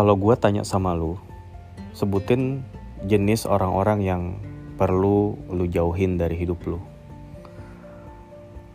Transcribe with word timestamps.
Kalau 0.00 0.16
gue 0.16 0.32
tanya 0.40 0.64
sama 0.64 0.96
lu, 0.96 1.20
sebutin 1.92 2.64
jenis 3.04 3.44
orang-orang 3.44 4.00
yang 4.00 4.22
perlu 4.80 5.36
lu 5.52 5.68
jauhin 5.68 6.16
dari 6.16 6.40
hidup 6.40 6.56
lu. 6.64 6.80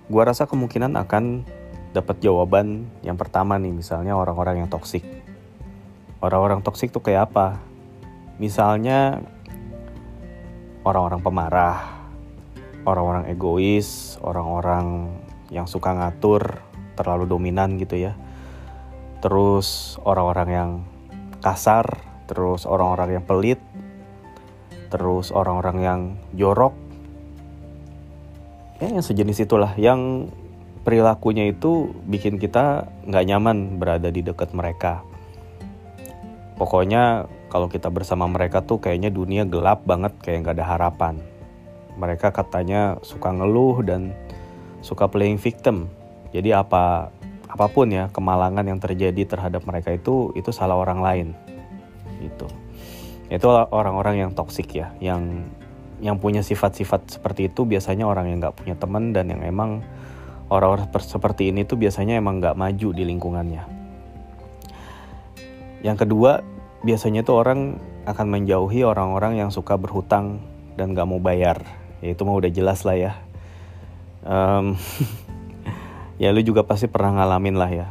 Gua 0.06 0.30
rasa 0.30 0.46
kemungkinan 0.46 0.94
akan 0.94 1.42
dapat 1.98 2.22
jawaban 2.22 2.86
yang 3.02 3.18
pertama 3.18 3.58
nih, 3.58 3.74
misalnya 3.74 4.14
orang-orang 4.14 4.62
yang 4.62 4.70
toksik. 4.70 5.02
Orang-orang 6.22 6.62
toksik 6.62 6.94
tuh 6.94 7.02
kayak 7.02 7.34
apa? 7.34 7.58
Misalnya 8.38 9.26
orang-orang 10.86 11.26
pemarah, 11.26 12.06
orang-orang 12.86 13.34
egois, 13.34 14.22
orang-orang 14.22 15.10
yang 15.50 15.66
suka 15.66 15.90
ngatur, 15.90 16.62
terlalu 16.94 17.26
dominan 17.26 17.82
gitu 17.82 17.98
ya. 17.98 18.14
Terus 19.26 19.98
orang-orang 20.06 20.50
yang 20.54 20.72
kasar, 21.46 21.86
terus 22.26 22.66
orang-orang 22.66 23.22
yang 23.22 23.26
pelit, 23.30 23.62
terus 24.90 25.30
orang-orang 25.30 25.78
yang 25.86 26.02
jorok. 26.34 26.74
Ya 28.82 28.90
yang 28.90 29.06
sejenis 29.06 29.46
itulah 29.46 29.78
yang 29.78 30.34
perilakunya 30.82 31.54
itu 31.54 31.94
bikin 32.10 32.42
kita 32.42 32.90
nggak 33.06 33.26
nyaman 33.30 33.78
berada 33.78 34.10
di 34.10 34.26
dekat 34.26 34.58
mereka. 34.58 35.06
Pokoknya 36.58 37.30
kalau 37.54 37.70
kita 37.70 37.94
bersama 37.94 38.26
mereka 38.26 38.66
tuh 38.66 38.82
kayaknya 38.82 39.14
dunia 39.14 39.46
gelap 39.46 39.86
banget 39.86 40.18
kayak 40.26 40.46
nggak 40.46 40.56
ada 40.58 40.66
harapan. 40.66 41.16
Mereka 41.96 42.34
katanya 42.36 43.00
suka 43.06 43.32
ngeluh 43.32 43.80
dan 43.86 44.12
suka 44.84 45.08
playing 45.08 45.40
victim. 45.40 45.88
Jadi 46.36 46.52
apa 46.52 47.14
apa 47.46 47.70
pun 47.70 47.88
ya 47.94 48.10
kemalangan 48.10 48.66
yang 48.66 48.80
terjadi 48.82 49.26
terhadap 49.26 49.64
mereka 49.70 49.94
itu 49.94 50.34
itu 50.34 50.50
salah 50.50 50.78
orang 50.78 51.00
lain. 51.02 51.28
Gitu. 52.22 52.48
Itu 53.30 53.48
orang-orang 53.50 54.22
yang 54.22 54.32
toksik 54.34 54.74
ya, 54.78 54.94
yang 55.02 55.50
yang 56.04 56.20
punya 56.20 56.44
sifat-sifat 56.44 57.20
seperti 57.20 57.48
itu 57.48 57.64
biasanya 57.64 58.04
orang 58.06 58.30
yang 58.30 58.44
nggak 58.44 58.58
punya 58.60 58.76
teman 58.76 59.16
dan 59.16 59.32
yang 59.32 59.42
emang 59.42 59.80
orang-orang 60.52 60.92
seperti 61.00 61.50
ini 61.50 61.64
tuh 61.64 61.80
biasanya 61.80 62.20
emang 62.20 62.44
nggak 62.44 62.58
maju 62.58 62.90
di 62.94 63.04
lingkungannya. 63.08 63.64
Yang 65.86 65.98
kedua, 66.06 66.42
biasanya 66.82 67.22
tuh 67.22 67.42
orang 67.42 67.78
akan 68.06 68.28
menjauhi 68.30 68.86
orang-orang 68.86 69.42
yang 69.42 69.50
suka 69.50 69.78
berhutang 69.78 70.42
dan 70.78 70.94
nggak 70.94 71.08
mau 71.10 71.22
bayar. 71.22 71.62
Ya 72.02 72.14
itu 72.14 72.22
mah 72.26 72.38
udah 72.38 72.52
jelas 72.54 72.86
lah 72.86 72.98
ya. 72.98 73.14
Um, 74.26 74.78
ya 76.16 76.32
lu 76.32 76.42
juga 76.44 76.64
pasti 76.64 76.88
pernah 76.88 77.24
ngalamin 77.24 77.56
lah 77.56 77.72
ya. 77.72 77.88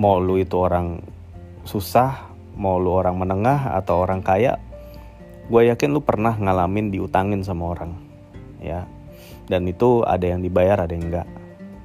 Mau 0.00 0.16
lu 0.16 0.40
itu 0.40 0.56
orang 0.56 1.04
susah, 1.68 2.32
mau 2.56 2.80
lu 2.80 2.92
orang 2.96 3.20
menengah 3.20 3.76
atau 3.76 4.00
orang 4.00 4.24
kaya, 4.24 4.56
gue 5.50 5.62
yakin 5.68 5.92
lu 5.92 6.00
pernah 6.00 6.32
ngalamin 6.36 6.88
diutangin 6.88 7.44
sama 7.44 7.76
orang 7.76 7.92
ya. 8.62 8.88
Dan 9.50 9.66
itu 9.66 10.06
ada 10.06 10.22
yang 10.22 10.40
dibayar 10.40 10.86
ada 10.86 10.92
yang 10.94 11.10
enggak 11.10 11.28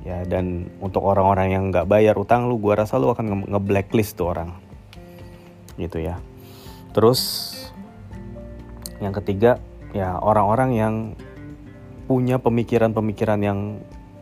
ya. 0.05 0.21
Dan 0.23 0.69
untuk 0.79 1.03
orang-orang 1.03 1.47
yang 1.51 1.63
nggak 1.73 1.89
bayar 1.89 2.15
utang 2.15 2.47
lu 2.47 2.61
gue 2.61 2.77
rasa 2.77 3.01
lu 3.01 3.11
akan 3.11 3.49
nge-blacklist 3.49 4.15
tuh 4.15 4.31
orang 4.31 4.53
gitu 5.75 5.99
ya. 5.99 6.21
Terus 6.95 7.51
yang 9.03 9.11
ketiga 9.11 9.59
ya 9.91 10.15
orang-orang 10.23 10.71
yang 10.71 10.93
punya 12.07 12.39
pemikiran-pemikiran 12.39 13.41
yang 13.43 13.59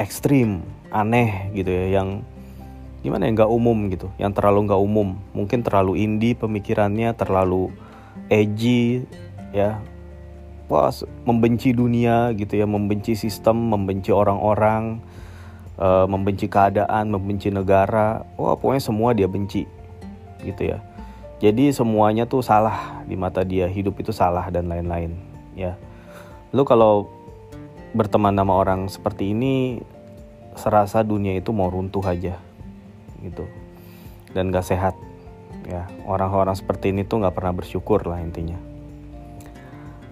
ekstrim 0.02 0.66
aneh 0.94 1.50
gitu 1.58 1.74
ya 1.74 2.00
yang 2.00 2.22
gimana 3.02 3.28
ya 3.28 3.36
nggak 3.36 3.52
umum 3.52 3.92
gitu 3.92 4.08
yang 4.22 4.32
terlalu 4.32 4.70
nggak 4.70 4.82
umum. 4.82 5.18
Mungkin 5.36 5.66
terlalu 5.66 6.00
indie 6.00 6.38
pemikirannya 6.38 7.12
terlalu 7.18 7.74
edgy 8.30 9.04
ya. 9.52 9.82
Wah 10.72 10.94
membenci 11.28 11.76
dunia 11.76 12.32
gitu 12.38 12.56
ya 12.56 12.64
membenci 12.64 13.20
sistem 13.20 13.60
membenci 13.74 14.10
orang-orang 14.16 15.04
uh, 15.76 16.08
membenci 16.08 16.48
keadaan 16.48 17.12
membenci 17.12 17.52
negara. 17.52 18.24
Wah 18.40 18.56
pokoknya 18.56 18.82
semua 18.82 19.12
dia 19.12 19.28
benci 19.28 19.68
gitu 20.46 20.72
ya. 20.72 20.80
Jadi 21.44 21.76
semuanya 21.76 22.24
tuh 22.24 22.40
salah 22.40 23.04
di 23.04 23.20
mata 23.20 23.44
dia 23.44 23.68
hidup 23.68 24.00
itu 24.00 24.16
salah 24.16 24.48
dan 24.48 24.72
lain-lain 24.72 25.12
ya. 25.60 25.76
Lu 26.56 26.64
kalau 26.64 27.12
berteman 27.92 28.34
sama 28.34 28.54
orang 28.56 28.88
seperti 28.88 29.36
ini 29.36 29.84
serasa 30.58 31.02
dunia 31.02 31.38
itu 31.38 31.54
mau 31.56 31.70
runtuh 31.70 32.04
aja 32.04 32.38
gitu 33.22 33.46
dan 34.34 34.50
gak 34.50 34.66
sehat 34.66 34.98
ya 35.64 35.88
orang-orang 36.10 36.58
seperti 36.58 36.92
ini 36.92 37.08
tuh 37.08 37.24
nggak 37.24 37.38
pernah 37.38 37.56
bersyukur 37.56 38.04
lah 38.04 38.20
intinya 38.20 38.74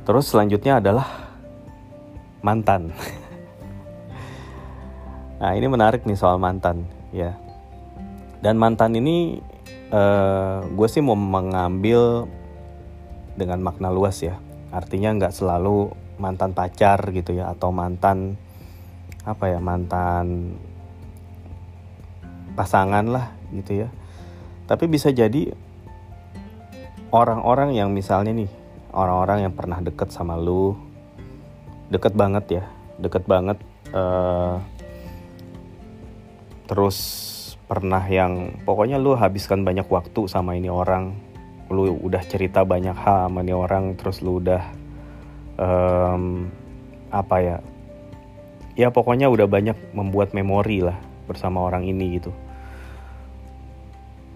Terus 0.01 0.33
selanjutnya 0.33 0.81
adalah 0.81 1.05
mantan. 2.41 2.89
nah 5.41 5.53
ini 5.53 5.69
menarik 5.69 6.09
nih 6.09 6.17
soal 6.17 6.41
mantan 6.41 6.89
ya. 7.13 7.37
Dan 8.41 8.57
mantan 8.57 8.97
ini 8.97 9.37
uh, 9.93 10.65
gue 10.65 10.87
sih 10.89 11.05
mau 11.05 11.13
mengambil 11.13 12.25
dengan 13.37 13.61
makna 13.61 13.93
luas 13.93 14.17
ya. 14.25 14.41
Artinya 14.73 15.13
nggak 15.13 15.37
selalu 15.37 15.93
mantan 16.17 16.57
pacar 16.57 16.97
gitu 17.13 17.37
ya 17.37 17.53
atau 17.53 17.69
mantan 17.69 18.41
apa 19.21 19.45
ya 19.51 19.59
mantan 19.61 20.57
pasangan 22.57 23.05
lah 23.07 23.33
gitu 23.53 23.85
ya. 23.85 23.89
Tapi 24.65 24.87
bisa 24.87 25.11
jadi 25.11 25.51
orang-orang 27.11 27.75
yang 27.75 27.91
misalnya 27.91 28.31
nih 28.31 28.51
orang-orang 28.95 29.47
yang 29.47 29.53
pernah 29.55 29.79
deket 29.83 30.11
sama 30.11 30.39
lu 30.39 30.75
deket 31.91 32.15
banget 32.15 32.45
ya 32.59 32.63
deket 32.99 33.27
banget 33.27 33.59
uh, 33.91 34.63
terus 36.71 36.97
pernah 37.67 38.03
yang 38.07 38.63
pokoknya 38.63 38.95
lu 38.95 39.15
habiskan 39.15 39.67
banyak 39.67 39.87
waktu 39.91 40.27
sama 40.27 40.55
ini 40.55 40.71
orang 40.71 41.15
lu 41.71 41.99
udah 42.03 42.23
cerita 42.23 42.63
banyak 42.63 42.95
hal 42.95 43.27
sama 43.27 43.43
ini 43.43 43.55
orang 43.55 43.95
terus 43.95 44.23
lu 44.23 44.39
udah 44.39 44.63
um, 45.59 46.47
apa 47.11 47.35
ya 47.43 47.57
ya 48.75 48.91
pokoknya 48.91 49.27
udah 49.27 49.47
banyak 49.47 49.77
membuat 49.91 50.31
memori 50.31 50.83
lah 50.83 50.97
bersama 51.27 51.63
orang 51.63 51.87
ini 51.87 52.19
gitu. 52.19 52.31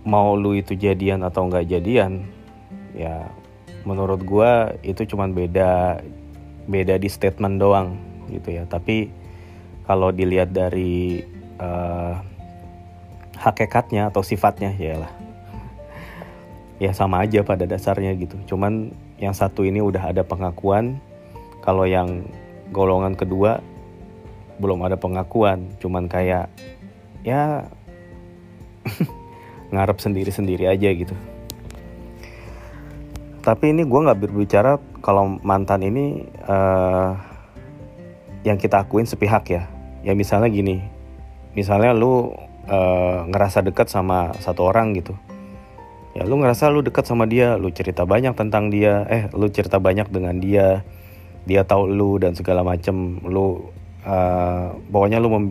Mau 0.06 0.38
lu 0.38 0.54
itu 0.54 0.78
jadian 0.78 1.26
atau 1.26 1.50
nggak 1.50 1.66
jadian 1.66 2.24
ya 2.96 3.28
menurut 3.86 4.22
gue 4.24 4.52
itu 4.82 5.02
cuman 5.14 5.34
beda 5.34 6.02
beda 6.66 6.96
di 6.98 7.10
statement 7.10 7.58
doang 7.58 7.98
gitu 8.30 8.56
ya. 8.56 8.64
Tapi 8.70 9.10
kalau 9.86 10.10
dilihat 10.10 10.54
dari 10.54 11.22
uh, 11.62 12.18
hakikatnya 13.38 14.10
atau 14.10 14.26
sifatnya 14.26 14.74
ya 14.78 14.98
lah. 15.06 15.12
Ya 16.76 16.92
sama 16.92 17.24
aja 17.24 17.40
pada 17.46 17.64
dasarnya 17.64 18.12
gitu. 18.20 18.36
Cuman 18.50 18.92
yang 19.16 19.32
satu 19.32 19.64
ini 19.64 19.80
udah 19.80 20.12
ada 20.12 20.28
pengakuan 20.28 21.00
kalau 21.64 21.88
yang 21.88 22.28
golongan 22.76 23.16
kedua 23.16 23.64
belum 24.60 24.84
ada 24.88 24.96
pengakuan 24.96 25.76
cuman 25.84 26.08
kayak 26.08 26.48
ya 27.26 27.68
ngarep 29.74 29.98
sendiri-sendiri 29.98 30.70
aja 30.70 30.90
gitu. 30.94 31.16
Tapi 33.46 33.78
ini 33.78 33.86
gue 33.86 34.00
nggak 34.00 34.22
berbicara 34.26 34.82
kalau 35.06 35.38
mantan 35.46 35.86
ini 35.86 36.26
uh, 36.50 37.14
yang 38.42 38.58
kita 38.58 38.82
akuin 38.82 39.06
sepihak 39.06 39.46
ya. 39.50 39.70
Ya 40.06 40.14
misalnya 40.14 40.50
gini 40.50 40.82
misalnya 41.58 41.94
lu 41.98 42.34
uh, 42.70 43.26
ngerasa 43.30 43.66
dekat 43.66 43.90
sama 43.90 44.34
satu 44.42 44.70
orang 44.70 44.94
gitu. 44.98 45.14
Ya 46.16 46.24
lu 46.24 46.40
ngerasa 46.40 46.72
lu 46.72 46.80
dekat 46.80 47.06
sama 47.06 47.28
dia 47.28 47.60
lu 47.60 47.70
cerita 47.74 48.08
banyak 48.08 48.34
tentang 48.38 48.72
dia 48.72 49.04
eh 49.12 49.28
lu 49.36 49.52
cerita 49.52 49.82
banyak 49.82 50.08
dengan 50.10 50.40
dia 50.40 50.86
dia 51.46 51.62
tahu 51.62 51.86
lu 51.86 52.18
dan 52.18 52.34
segala 52.34 52.66
macem 52.66 53.22
lu 53.22 53.75
uh, 54.06 54.78
pokoknya 54.94 55.20
lu 55.20 55.30
mem 55.34 55.46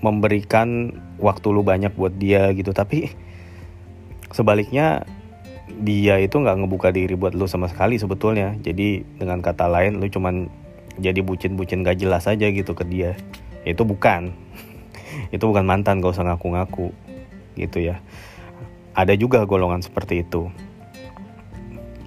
memberikan 0.00 0.96
waktu 1.20 1.52
lu 1.52 1.60
banyak 1.60 1.92
buat 1.92 2.16
dia 2.16 2.50
gitu. 2.56 2.72
Tapi 2.72 3.12
sebaliknya 4.32 5.04
dia 5.80 6.16
itu 6.18 6.40
nggak 6.40 6.56
ngebuka 6.64 6.88
diri 6.90 7.14
buat 7.14 7.36
lu 7.36 7.44
sama 7.46 7.68
sekali 7.68 8.00
sebetulnya. 8.00 8.56
Jadi 8.64 9.04
dengan 9.20 9.44
kata 9.44 9.68
lain 9.68 10.00
lu 10.00 10.08
cuman 10.08 10.48
jadi 11.00 11.24
bucin-bucin 11.24 11.80
gak 11.80 12.00
jelas 12.00 12.28
aja 12.28 12.48
gitu 12.48 12.72
ke 12.72 12.84
dia. 12.88 13.16
Itu 13.64 13.84
bukan. 13.84 14.32
Itu 15.34 15.48
bukan 15.48 15.64
mantan 15.64 16.00
gak 16.00 16.16
usah 16.16 16.26
ngaku-ngaku 16.28 16.92
gitu 17.56 17.78
ya. 17.80 18.00
Ada 18.96 19.16
juga 19.16 19.44
golongan 19.44 19.84
seperti 19.84 20.24
itu. 20.24 20.48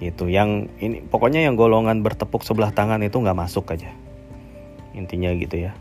Gitu. 0.02 0.28
Yang 0.28 0.68
ini 0.82 1.00
pokoknya 1.06 1.46
yang 1.46 1.54
golongan 1.54 2.02
bertepuk 2.02 2.42
sebelah 2.42 2.74
tangan 2.74 3.00
itu 3.00 3.16
nggak 3.16 3.38
masuk 3.38 3.72
aja. 3.72 3.88
Intinya 4.92 5.32
gitu 5.32 5.70
ya 5.70 5.72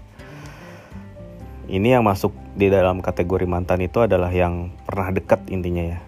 ini 1.71 1.95
yang 1.95 2.04
masuk 2.04 2.36
di 2.54 2.68
dalam 2.68 3.00
kategori 3.00 3.48
mantan 3.48 3.81
itu 3.83 4.04
adalah 4.04 4.30
yang 4.30 4.71
pernah 4.83 5.10
dekat 5.15 5.48
intinya 5.48 5.95
ya. 5.95 6.00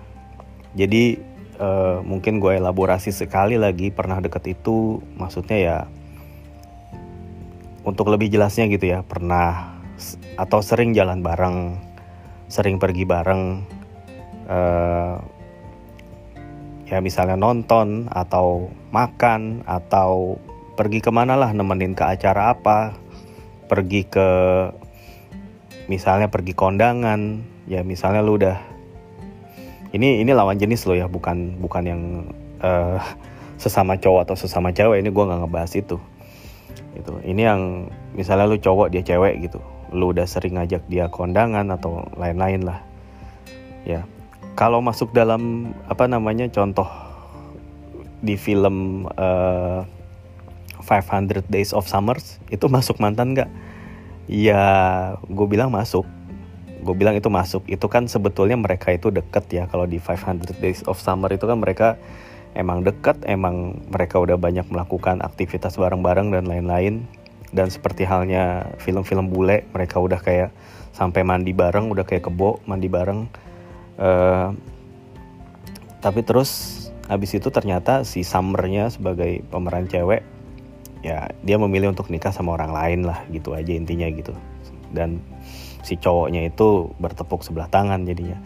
Jadi 0.76 1.36
uh, 1.60 2.04
mungkin 2.04 2.44
gue 2.44 2.60
elaborasi 2.60 3.16
sekali 3.16 3.56
lagi 3.56 3.92
pernah 3.92 4.20
deket 4.20 4.44
itu 4.52 5.00
maksudnya 5.16 5.58
ya 5.58 5.78
untuk 7.86 8.10
lebih 8.10 8.34
jelasnya 8.34 8.68
gitu 8.68 8.98
ya 8.98 9.00
pernah 9.06 9.78
atau 10.36 10.60
sering 10.60 10.92
jalan 10.92 11.24
bareng 11.24 11.80
sering 12.52 12.76
pergi 12.82 13.08
bareng 13.08 13.64
uh, 14.50 15.16
ya 16.86 17.00
misalnya 17.02 17.40
nonton 17.40 18.12
atau 18.12 18.70
makan 18.92 19.66
atau 19.66 20.38
pergi 20.76 21.00
ke 21.00 21.10
mana 21.10 21.40
lah 21.40 21.56
nemenin 21.56 21.96
ke 21.96 22.04
acara 22.04 22.52
apa 22.54 22.94
pergi 23.66 24.06
ke 24.06 24.30
misalnya 25.86 26.30
pergi 26.30 26.58
kondangan 26.58 27.46
ya 27.70 27.82
misalnya 27.86 28.26
lu 28.26 28.38
udah 28.38 28.58
ini 29.96 30.20
ini 30.22 30.32
lawan 30.36 30.60
jenis 30.60 30.84
lo 30.90 30.98
ya 30.98 31.08
bukan 31.08 31.56
bukan 31.62 31.84
yang 31.88 32.02
uh, 32.60 33.00
sesama 33.56 33.96
cowok 33.96 34.28
atau 34.28 34.36
sesama 34.36 34.76
cewek 34.76 35.00
ini 35.00 35.10
gue 35.12 35.24
nggak 35.24 35.40
ngebahas 35.48 35.72
itu. 35.80 35.98
Itu 36.96 37.14
ini 37.24 37.48
yang 37.48 37.88
misalnya 38.16 38.48
lu 38.48 38.60
cowok 38.60 38.92
dia 38.92 39.04
cewek 39.04 39.48
gitu. 39.48 39.60
Lu 39.96 40.12
udah 40.12 40.28
sering 40.28 40.60
ngajak 40.60 40.84
dia 40.92 41.08
kondangan 41.08 41.72
atau 41.72 42.04
lain-lain 42.20 42.68
lah. 42.68 42.80
Ya. 43.88 44.04
Kalau 44.56 44.80
masuk 44.80 45.12
dalam 45.12 45.72
apa 45.92 46.08
namanya 46.08 46.48
contoh 46.48 46.88
di 48.24 48.40
film 48.40 49.08
uh, 49.20 49.84
500 50.84 51.48
Days 51.52 51.76
of 51.76 51.88
Summers 51.88 52.40
itu 52.52 52.68
masuk 52.72 53.00
mantan 53.00 53.36
nggak? 53.36 53.52
Ya 54.26 54.64
gue 55.26 55.48
bilang 55.50 55.70
masuk. 55.70 56.06
Gue 56.82 56.96
bilang 56.98 57.18
itu 57.18 57.30
masuk. 57.30 57.66
Itu 57.70 57.90
kan 57.90 58.10
sebetulnya 58.10 58.58
mereka 58.58 58.94
itu 58.94 59.14
deket 59.14 59.46
ya. 59.50 59.64
Kalau 59.70 59.86
di 59.86 60.02
500 60.02 60.58
Days 60.58 60.82
of 60.86 60.98
Summer 61.02 61.30
itu 61.34 61.46
kan 61.46 61.62
mereka 61.62 61.98
emang 62.58 62.82
deket. 62.82 63.22
Emang 63.26 63.86
mereka 63.90 64.18
udah 64.22 64.38
banyak 64.38 64.66
melakukan 64.70 65.22
aktivitas 65.22 65.78
bareng-bareng 65.78 66.34
dan 66.34 66.46
lain-lain. 66.50 67.06
Dan 67.56 67.72
seperti 67.72 68.04
halnya 68.04 68.68
film-film 68.84 69.32
bule, 69.32 69.64
mereka 69.72 70.02
udah 70.02 70.20
kayak 70.20 70.52
sampai 70.92 71.24
mandi 71.24 71.56
bareng, 71.56 71.88
udah 71.88 72.04
kayak 72.04 72.28
kebo 72.28 72.60
mandi 72.68 72.92
bareng. 72.92 73.32
Uh, 73.96 74.52
tapi 76.04 76.20
terus 76.22 76.86
habis 77.08 77.32
itu 77.34 77.48
ternyata 77.54 78.04
si 78.04 78.26
Summernya 78.28 78.92
sebagai 78.92 79.46
pemeran 79.48 79.88
cewek 79.88 80.35
ya 81.06 81.30
dia 81.46 81.62
memilih 81.62 81.94
untuk 81.94 82.10
nikah 82.10 82.34
sama 82.34 82.58
orang 82.58 82.74
lain 82.74 83.00
lah 83.06 83.22
gitu 83.30 83.54
aja 83.54 83.70
intinya 83.70 84.10
gitu. 84.10 84.34
Dan 84.90 85.22
si 85.86 85.94
cowoknya 86.02 86.50
itu 86.50 86.90
bertepuk 86.98 87.46
sebelah 87.46 87.70
tangan 87.70 88.02
jadinya. 88.10 88.42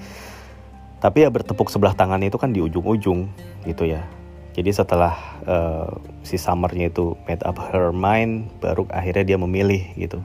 Tapi 1.00 1.24
ya 1.24 1.32
bertepuk 1.32 1.72
sebelah 1.72 1.96
tangan 1.96 2.20
itu 2.20 2.36
kan 2.36 2.52
di 2.52 2.60
ujung-ujung 2.60 3.32
gitu 3.64 3.84
ya. 3.88 4.04
Jadi 4.52 4.76
setelah 4.76 5.16
uh, 5.48 5.88
si 6.28 6.36
summernya 6.36 6.92
itu 6.92 7.16
made 7.24 7.40
up 7.48 7.56
her 7.72 7.96
mind 7.96 8.52
baru 8.60 8.84
akhirnya 8.92 9.24
dia 9.24 9.38
memilih 9.40 9.80
gitu. 9.96 10.20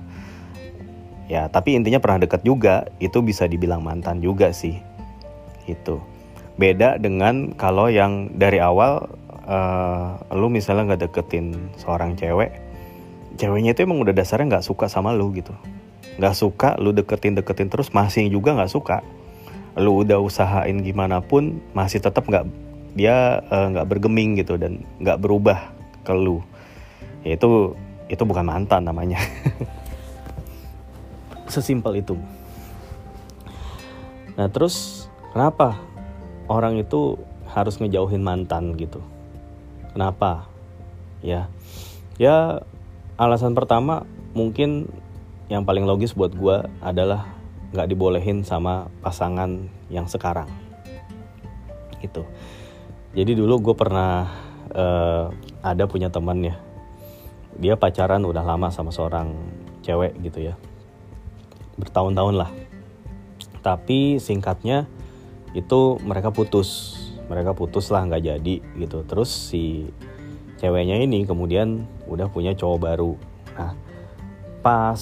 Ya 1.30 1.46
tapi 1.46 1.78
intinya 1.78 2.02
pernah 2.02 2.26
deket 2.26 2.42
juga 2.42 2.90
itu 2.98 3.22
bisa 3.22 3.46
dibilang 3.46 3.86
mantan 3.86 4.18
juga 4.18 4.50
sih 4.50 4.82
itu 5.64 5.96
beda 6.60 7.00
dengan 7.00 7.56
kalau 7.56 7.90
yang 7.90 8.30
dari 8.36 8.60
awal 8.60 9.08
uh, 9.44 10.18
lu 10.34 10.48
misalnya 10.48 10.94
nggak 10.94 11.08
deketin 11.08 11.70
seorang 11.78 12.16
cewek 12.16 12.64
ceweknya 13.36 13.74
itu 13.74 13.84
emang 13.84 14.02
udah 14.02 14.14
dasarnya 14.14 14.58
nggak 14.58 14.66
suka 14.66 14.86
sama 14.86 15.14
lu 15.14 15.34
gitu. 15.34 15.54
Nggak 16.18 16.34
suka 16.38 16.68
lu 16.78 16.94
deketin 16.94 17.34
deketin 17.34 17.68
terus 17.70 17.90
masih 17.90 18.30
juga 18.30 18.54
nggak 18.54 18.70
suka. 18.70 19.02
Lu 19.74 20.06
udah 20.06 20.22
usahain 20.22 20.78
gimana 20.82 21.18
pun 21.18 21.58
masih 21.74 21.98
tetap 21.98 22.26
nggak 22.26 22.46
dia 22.94 23.42
eh, 23.42 23.66
nggak 23.74 23.86
uh, 23.86 23.90
bergeming 23.90 24.38
gitu 24.38 24.54
dan 24.54 24.86
nggak 25.02 25.18
berubah 25.18 25.74
ke 26.06 26.14
lu. 26.14 26.42
Ya 27.26 27.34
itu 27.34 27.74
itu 28.06 28.22
bukan 28.22 28.46
mantan 28.46 28.86
namanya. 28.86 29.18
Sesimpel 31.52 32.02
itu. 32.02 32.14
Nah 34.38 34.46
terus 34.50 35.06
kenapa 35.34 35.78
orang 36.46 36.78
itu 36.78 37.18
harus 37.50 37.78
ngejauhin 37.78 38.22
mantan 38.22 38.74
gitu 38.74 38.98
Kenapa? 39.94 40.50
Ya, 41.22 41.46
ya 42.18 42.66
alasan 43.14 43.54
pertama 43.54 44.02
mungkin 44.34 44.90
yang 45.46 45.62
paling 45.62 45.86
logis 45.86 46.18
buat 46.18 46.34
gue 46.34 46.66
adalah 46.82 47.30
nggak 47.70 47.88
dibolehin 47.94 48.42
sama 48.42 48.90
pasangan 48.98 49.70
yang 49.88 50.10
sekarang. 50.10 50.50
Itu. 52.02 52.26
Jadi 53.14 53.38
dulu 53.38 53.70
gue 53.70 53.74
pernah 53.78 54.26
uh, 54.74 55.30
ada 55.62 55.86
punya 55.86 56.10
teman 56.10 56.42
ya, 56.42 56.58
dia 57.54 57.78
pacaran 57.78 58.26
udah 58.26 58.42
lama 58.42 58.74
sama 58.74 58.90
seorang 58.90 59.30
cewek 59.86 60.18
gitu 60.26 60.50
ya, 60.50 60.58
bertahun-tahun 61.78 62.34
lah. 62.34 62.50
Tapi 63.62 64.18
singkatnya 64.18 64.90
itu 65.54 66.02
mereka 66.02 66.34
putus 66.34 66.93
mereka 67.28 67.56
putus 67.56 67.88
lah 67.88 68.04
nggak 68.04 68.24
jadi 68.24 68.56
gitu. 68.80 69.04
Terus 69.06 69.30
si 69.30 69.88
ceweknya 70.60 71.00
ini 71.00 71.24
kemudian 71.24 71.84
udah 72.08 72.28
punya 72.30 72.52
cowok 72.56 72.78
baru. 72.80 73.12
Nah 73.56 73.72
pas 74.64 75.00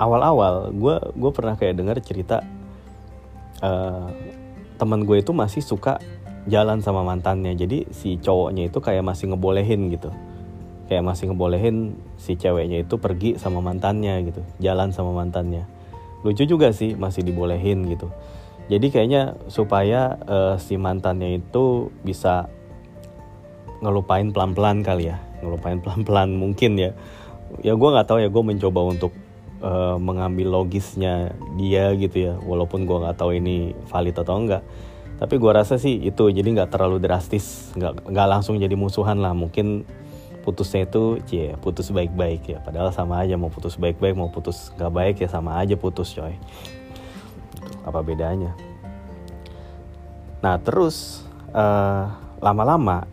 awal-awal 0.00 0.72
gue 0.72 0.96
gue 1.16 1.30
pernah 1.34 1.54
kayak 1.58 1.74
dengar 1.76 1.96
cerita 2.00 2.40
uh, 3.60 4.08
teman 4.78 5.04
gue 5.04 5.20
itu 5.20 5.34
masih 5.34 5.60
suka 5.60 6.00
jalan 6.48 6.80
sama 6.80 7.04
mantannya. 7.04 7.52
Jadi 7.56 7.90
si 7.92 8.16
cowoknya 8.16 8.72
itu 8.72 8.78
kayak 8.80 9.04
masih 9.04 9.34
ngebolehin 9.34 9.92
gitu. 9.92 10.14
Kayak 10.88 11.04
masih 11.04 11.28
ngebolehin 11.28 12.00
si 12.16 12.40
ceweknya 12.40 12.80
itu 12.80 12.96
pergi 12.96 13.36
sama 13.36 13.60
mantannya 13.60 14.24
gitu 14.24 14.40
jalan 14.56 14.88
sama 14.94 15.12
mantannya. 15.12 15.68
Lucu 16.24 16.48
juga 16.48 16.72
sih 16.72 16.96
masih 16.98 17.22
dibolehin 17.22 17.84
gitu 17.92 18.08
jadi 18.68 18.86
kayaknya 18.92 19.22
supaya 19.48 20.20
uh, 20.28 20.54
si 20.60 20.76
mantannya 20.76 21.40
itu 21.40 21.88
bisa 22.04 22.52
ngelupain 23.82 24.30
pelan-pelan 24.34 24.82
kali 24.82 25.10
ya 25.10 25.18
ngelupain 25.42 25.78
pelan-pelan 25.78 26.34
mungkin 26.34 26.78
ya. 26.78 26.90
Ya 27.64 27.72
gue 27.74 27.88
nggak 27.88 28.06
tahu 28.06 28.18
ya 28.20 28.28
gue 28.28 28.42
mencoba 28.44 28.80
untuk 28.84 29.12
uh, 29.64 29.96
mengambil 29.96 30.52
logisnya 30.52 31.32
dia 31.56 31.94
gitu 31.96 32.30
ya 32.30 32.34
walaupun 32.42 32.84
gue 32.84 32.96
nggak 32.98 33.16
tahu 33.16 33.38
ini 33.38 33.72
valid 33.88 34.16
atau 34.18 34.34
enggak. 34.36 34.62
Tapi 35.18 35.34
gue 35.34 35.50
rasa 35.50 35.80
sih 35.80 35.98
itu 35.98 36.30
jadi 36.30 36.46
nggak 36.46 36.70
terlalu 36.70 37.02
drastis 37.02 37.74
nggak 37.74 38.10
nggak 38.10 38.28
langsung 38.28 38.60
jadi 38.60 38.74
musuhan 38.76 39.18
lah. 39.18 39.32
Mungkin 39.32 39.86
putusnya 40.44 40.88
itu 40.88 41.20
cie 41.24 41.56
putus 41.58 41.90
baik-baik 41.90 42.42
ya. 42.46 42.58
Padahal 42.60 42.92
sama 42.92 43.24
aja 43.24 43.34
mau 43.40 43.50
putus 43.50 43.80
baik-baik 43.80 44.14
mau 44.14 44.30
putus 44.30 44.70
nggak 44.76 44.92
baik 44.92 45.16
ya 45.24 45.28
sama 45.30 45.56
aja 45.58 45.74
putus 45.74 46.12
coy. 46.12 46.36
Apa 47.88 48.04
bedanya 48.04 48.67
nah 50.38 50.56
terus 50.62 51.26
uh, 51.52 52.06
lama-lama 52.38 53.06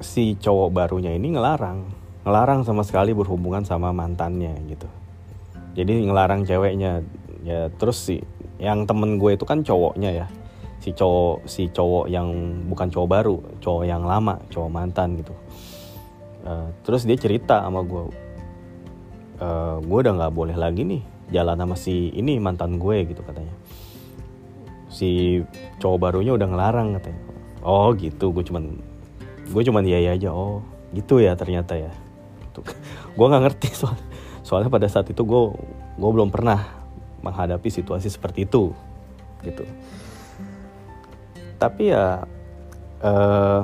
si 0.00 0.36
cowok 0.38 0.68
barunya 0.72 1.12
ini 1.14 1.36
ngelarang. 1.36 1.84
Ngelarang 2.24 2.64
sama 2.64 2.84
sekali 2.84 3.12
berhubungan 3.16 3.64
sama 3.64 3.92
mantannya 3.92 4.56
gitu. 4.68 4.88
Jadi 5.76 6.08
ngelarang 6.08 6.44
ceweknya. 6.44 7.04
Ya 7.40 7.72
terus 7.80 8.00
si 8.00 8.20
yang 8.60 8.84
temen 8.84 9.16
gue 9.16 9.36
itu 9.36 9.44
kan 9.48 9.64
cowoknya 9.64 10.10
ya. 10.12 10.26
Si 10.80 10.96
cowok 10.96 11.44
si 11.44 11.68
cowok 11.68 12.08
yang 12.08 12.28
bukan 12.68 12.88
cowok 12.88 13.08
baru 13.08 13.36
cowok 13.60 13.84
yang 13.84 14.02
lama 14.04 14.40
cowok 14.48 14.70
mantan 14.72 15.20
gitu. 15.20 15.34
Uh, 16.40 16.72
terus 16.88 17.04
dia 17.04 17.20
cerita 17.20 17.60
sama 17.60 17.84
gue 17.84 18.30
uh, 19.40 19.76
gue 19.80 19.98
udah 20.00 20.14
nggak 20.16 20.32
boleh 20.32 20.56
lagi 20.56 20.88
nih 20.88 21.02
jalan 21.32 21.56
sama 21.56 21.76
si 21.76 22.12
ini 22.14 22.36
mantan 22.38 22.76
gue 22.76 23.08
gitu 23.08 23.20
katanya 23.24 23.52
si 24.90 25.40
cowok 25.78 25.98
barunya 25.98 26.34
udah 26.36 26.46
ngelarang 26.50 26.98
katanya. 26.98 27.22
Oh 27.64 27.94
gitu. 27.94 28.34
Gue 28.34 28.44
cuman 28.44 28.76
gue 29.50 29.62
cuman 29.62 29.82
iya 29.86 29.98
iya 30.02 30.12
aja. 30.18 30.34
Oh 30.34 30.60
gitu 30.92 31.22
ya 31.22 31.38
ternyata 31.38 31.78
ya. 31.78 31.94
Gue 33.16 33.26
nggak 33.26 33.42
ngerti 33.46 33.68
soal 33.72 33.96
soalnya 34.44 34.68
pada 34.68 34.90
saat 34.90 35.06
itu 35.06 35.22
gue 35.22 35.42
gue 35.94 36.10
belum 36.10 36.34
pernah 36.34 36.58
menghadapi 37.22 37.70
situasi 37.70 38.10
seperti 38.10 38.44
itu 38.44 38.74
gitu. 39.46 39.64
Tapi 41.60 41.94
ya 41.94 42.26
uh, 43.04 43.60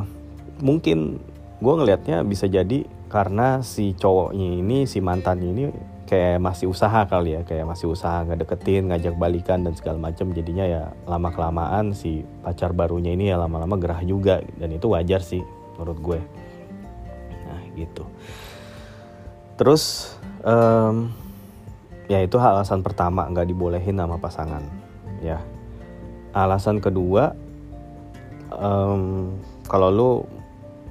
mungkin 0.63 1.19
gue 1.59 1.75
ngelihatnya 1.75 2.23
bisa 2.23 2.47
jadi 2.47 2.85
karena 3.11 3.65
si 3.65 3.97
cowoknya 3.97 4.63
ini 4.63 4.85
si 4.85 5.01
mantan 5.01 5.41
ini 5.41 5.73
kayak 6.07 6.39
masih 6.39 6.71
usaha 6.71 7.03
kali 7.05 7.35
ya 7.35 7.43
kayak 7.43 7.67
masih 7.67 7.91
usaha 7.91 8.23
ngedeketin 8.23 8.89
ngajak 8.95 9.19
balikan 9.19 9.67
dan 9.67 9.75
segala 9.75 9.99
macam 9.99 10.31
jadinya 10.31 10.63
ya 10.63 10.83
lama 11.05 11.35
kelamaan 11.35 11.93
si 11.93 12.23
pacar 12.47 12.71
barunya 12.71 13.11
ini 13.13 13.35
ya 13.35 13.37
lama-lama 13.37 13.75
gerah 13.75 14.01
juga 14.07 14.39
dan 14.57 14.71
itu 14.71 14.87
wajar 14.87 15.21
sih 15.21 15.43
menurut 15.77 15.99
gue. 15.99 16.21
Nah 17.51 17.61
gitu. 17.75 18.07
Terus 19.59 20.15
um, 20.47 21.11
ya 22.07 22.23
itu 22.23 22.39
alasan 22.39 22.87
pertama 22.87 23.27
nggak 23.27 23.51
dibolehin 23.51 23.99
sama 23.99 24.17
pasangan 24.23 24.63
ya. 25.19 25.43
Alasan 26.31 26.79
kedua 26.79 27.35
um, 28.55 29.35
kalau 29.67 29.89
lu 29.91 30.11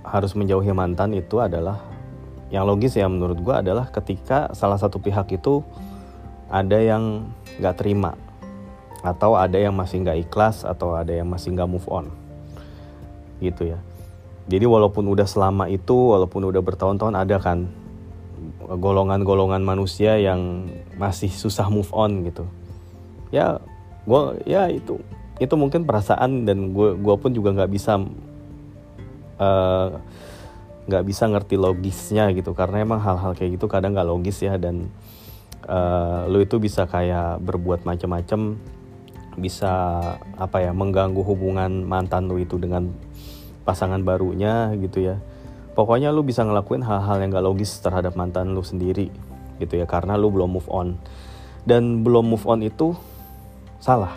harus 0.04 0.36
menjauhi 0.36 0.76
mantan 0.76 1.16
itu 1.16 1.40
adalah 1.40 1.95
yang 2.56 2.64
logis 2.64 2.96
ya 2.96 3.12
menurut 3.12 3.36
gue 3.44 3.52
adalah 3.52 3.92
ketika 3.92 4.56
salah 4.56 4.80
satu 4.80 5.04
pihak 5.04 5.28
itu 5.36 5.60
ada 6.48 6.80
yang 6.80 7.28
nggak 7.60 7.76
terima 7.76 8.16
atau 9.04 9.36
ada 9.36 9.60
yang 9.60 9.76
masih 9.76 10.08
nggak 10.08 10.24
ikhlas 10.24 10.64
atau 10.64 10.96
ada 10.96 11.12
yang 11.12 11.28
masih 11.28 11.52
nggak 11.52 11.68
move 11.68 11.84
on. 11.92 12.08
Gitu 13.44 13.76
ya. 13.76 13.80
Jadi 14.48 14.64
walaupun 14.64 15.04
udah 15.12 15.28
selama 15.28 15.68
itu 15.68 16.16
walaupun 16.16 16.48
udah 16.48 16.64
bertahun-tahun 16.64 17.16
ada 17.20 17.38
kan 17.44 17.68
golongan-golongan 18.66 19.60
manusia 19.60 20.16
yang 20.16 20.72
masih 20.96 21.28
susah 21.30 21.68
move 21.68 21.92
on 21.92 22.24
gitu. 22.24 22.48
Ya 23.36 23.60
gue 24.08 24.22
ya 24.48 24.72
itu 24.72 25.04
itu 25.44 25.54
mungkin 25.60 25.84
perasaan 25.84 26.48
dan 26.48 26.72
gue 26.72 26.96
gue 26.96 27.16
pun 27.20 27.36
juga 27.36 27.52
nggak 27.52 27.72
bisa 27.74 28.00
eh, 29.44 29.90
nggak 30.86 31.04
bisa 31.06 31.26
ngerti 31.26 31.58
logisnya 31.58 32.30
gitu. 32.34 32.54
Karena 32.54 32.86
emang 32.86 33.02
hal-hal 33.02 33.34
kayak 33.34 33.58
gitu 33.58 33.66
kadang 33.66 33.98
nggak 33.98 34.08
logis 34.08 34.42
ya. 34.42 34.58
Dan 34.58 34.90
uh, 35.66 36.30
lo 36.30 36.40
itu 36.42 36.62
bisa 36.62 36.86
kayak 36.86 37.42
berbuat 37.42 37.84
macam-macam 37.86 38.58
bisa 39.36 39.72
apa 40.40 40.64
ya 40.64 40.72
mengganggu 40.72 41.20
hubungan 41.20 41.84
mantan 41.84 42.32
lo 42.32 42.40
itu 42.40 42.56
dengan 42.56 42.88
pasangan 43.68 44.00
barunya 44.06 44.72
gitu 44.80 45.04
ya. 45.04 45.18
Pokoknya 45.76 46.16
lu 46.16 46.24
bisa 46.24 46.48
ngelakuin 46.48 46.88
hal-hal 46.88 47.20
yang 47.20 47.36
gak 47.36 47.44
logis 47.44 47.84
terhadap 47.84 48.16
mantan 48.16 48.56
lu 48.56 48.64
sendiri 48.64 49.12
gitu 49.60 49.76
ya. 49.76 49.84
Karena 49.84 50.16
lu 50.16 50.32
belum 50.32 50.56
move 50.56 50.70
on. 50.72 50.96
Dan 51.68 52.06
belum 52.06 52.32
move 52.32 52.46
on 52.48 52.64
itu 52.64 52.96
salah. 53.84 54.16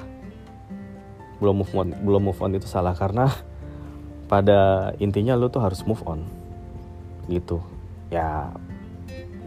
Belum 1.42 1.64
move 1.64 1.74
on 1.74 1.88
belum 1.98 2.22
move 2.30 2.38
on 2.38 2.54
itu 2.54 2.70
salah. 2.70 2.94
Karena 2.94 3.26
pada 4.30 4.92
intinya 5.02 5.34
lu 5.34 5.50
tuh 5.50 5.64
harus 5.64 5.82
move 5.82 6.04
on 6.06 6.37
gitu. 7.30 7.62
Ya 8.08 8.52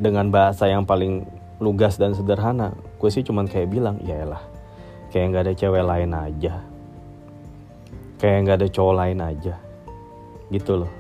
dengan 0.01 0.29
bahasa 0.33 0.65
yang 0.69 0.85
paling 0.87 1.25
lugas 1.61 1.97
dan 1.97 2.17
sederhana 2.17 2.73
gue 2.97 3.09
sih 3.13 3.21
cuman 3.21 3.45
kayak 3.45 3.69
bilang 3.69 4.01
ya 4.01 4.25
lah 4.25 4.41
kayak 5.11 5.25
nggak 5.29 5.43
ada 5.45 5.53
cewek 5.53 5.83
lain 5.83 6.11
aja. 6.15 6.53
Kayak 8.17 8.37
nggak 8.47 8.57
ada 8.63 8.67
cowok 8.71 8.95
lain 8.95 9.19
aja. 9.19 9.55
Gitu 10.47 10.73
loh. 10.77 10.91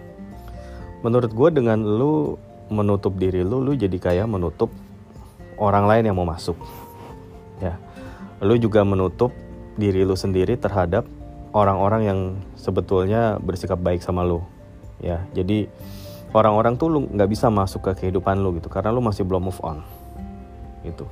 Menurut 1.01 1.31
gue 1.31 1.49
dengan 1.49 1.79
lu 1.81 2.35
menutup 2.71 3.15
diri 3.17 3.43
lu 3.43 3.63
lu 3.63 3.75
jadi 3.75 3.97
kayak 3.97 4.27
menutup 4.27 4.69
orang 5.55 5.87
lain 5.87 6.11
yang 6.11 6.17
mau 6.19 6.27
masuk. 6.27 6.59
Ya. 7.63 7.79
Lu 8.43 8.57
juga 8.57 8.83
menutup 8.83 9.31
diri 9.79 10.03
lu 10.03 10.17
sendiri 10.17 10.59
terhadap 10.59 11.07
orang-orang 11.55 12.01
yang 12.03 12.19
sebetulnya 12.59 13.39
bersikap 13.39 13.79
baik 13.79 14.03
sama 14.03 14.27
lu. 14.27 14.43
Ya 14.99 15.23
jadi 15.31 15.71
orang-orang 16.31 16.79
tuh 16.79 16.87
lu 16.87 16.99
nggak 17.11 17.29
bisa 17.29 17.51
masuk 17.51 17.91
ke 17.91 17.91
kehidupan 18.03 18.39
lu 18.39 18.55
gitu 18.55 18.71
karena 18.71 18.91
lu 18.91 19.03
masih 19.03 19.27
belum 19.27 19.51
move 19.51 19.61
on 19.63 19.83
gitu. 20.87 21.05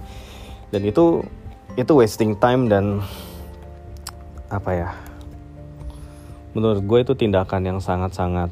Dan 0.71 0.87
itu 0.87 1.23
itu 1.75 1.91
wasting 1.95 2.39
time 2.39 2.71
dan 2.71 3.03
apa 4.49 4.71
ya 4.73 4.89
menurut 6.57 6.81
gue 6.81 6.99
itu 7.05 7.13
tindakan 7.13 7.61
yang 7.67 7.79
sangat-sangat 7.83 8.49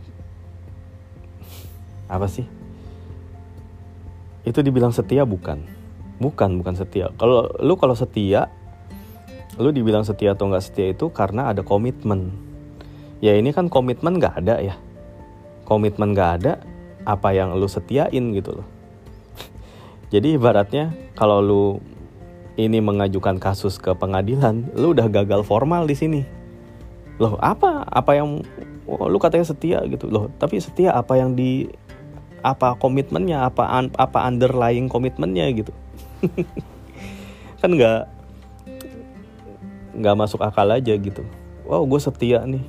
apa 2.07 2.27
sih? 2.29 2.45
Itu 4.47 4.63
dibilang 4.63 4.95
setia 4.95 5.27
bukan? 5.27 5.59
Bukan 6.17 6.61
bukan 6.61 6.75
setia. 6.77 7.11
Kalau 7.19 7.51
lu 7.59 7.75
kalau 7.75 7.95
setia 7.95 8.47
lu 9.57 9.73
dibilang 9.73 10.05
setia 10.05 10.37
atau 10.37 10.47
nggak 10.51 10.63
setia 10.63 10.87
itu 10.93 11.09
karena 11.09 11.49
ada 11.49 11.65
komitmen. 11.65 12.29
Ya 13.17 13.33
ini 13.33 13.49
kan 13.49 13.71
komitmen 13.71 14.21
nggak 14.21 14.45
ada 14.45 14.61
ya 14.61 14.77
komitmen 15.67 16.15
nggak 16.15 16.31
ada 16.41 16.63
apa 17.03 17.35
yang 17.35 17.51
lu 17.59 17.67
setiain 17.67 18.31
gitu 18.31 18.63
loh. 18.63 18.67
Jadi 20.15 20.39
ibaratnya 20.39 20.95
kalau 21.19 21.43
lu 21.43 21.65
ini 22.55 22.79
mengajukan 22.79 23.37
kasus 23.37 23.75
ke 23.75 23.91
pengadilan 23.91 24.71
lu 24.73 24.95
udah 24.95 25.11
gagal 25.11 25.43
formal 25.43 25.83
di 25.83 25.95
sini. 25.99 26.21
Loh 27.19 27.35
apa? 27.43 27.83
Apa 27.83 28.15
yang 28.15 28.41
oh, 28.87 29.11
lu 29.11 29.19
katanya 29.19 29.45
setia 29.45 29.83
gitu. 29.91 30.07
Loh 30.07 30.31
tapi 30.39 30.63
setia 30.63 30.95
apa 30.95 31.19
yang 31.19 31.35
di 31.35 31.67
apa 32.41 32.79
komitmennya? 32.79 33.51
Apa 33.51 33.67
apa 33.99 34.19
underlying 34.23 34.87
komitmennya 34.87 35.51
gitu? 35.51 35.75
Kan 37.61 37.75
nggak 37.75 38.07
nggak 39.99 40.15
masuk 40.15 40.39
akal 40.41 40.71
aja 40.71 40.95
gitu. 40.95 41.27
Wow 41.67 41.83
gue 41.83 41.99
setia 41.99 42.41
nih. 42.47 42.63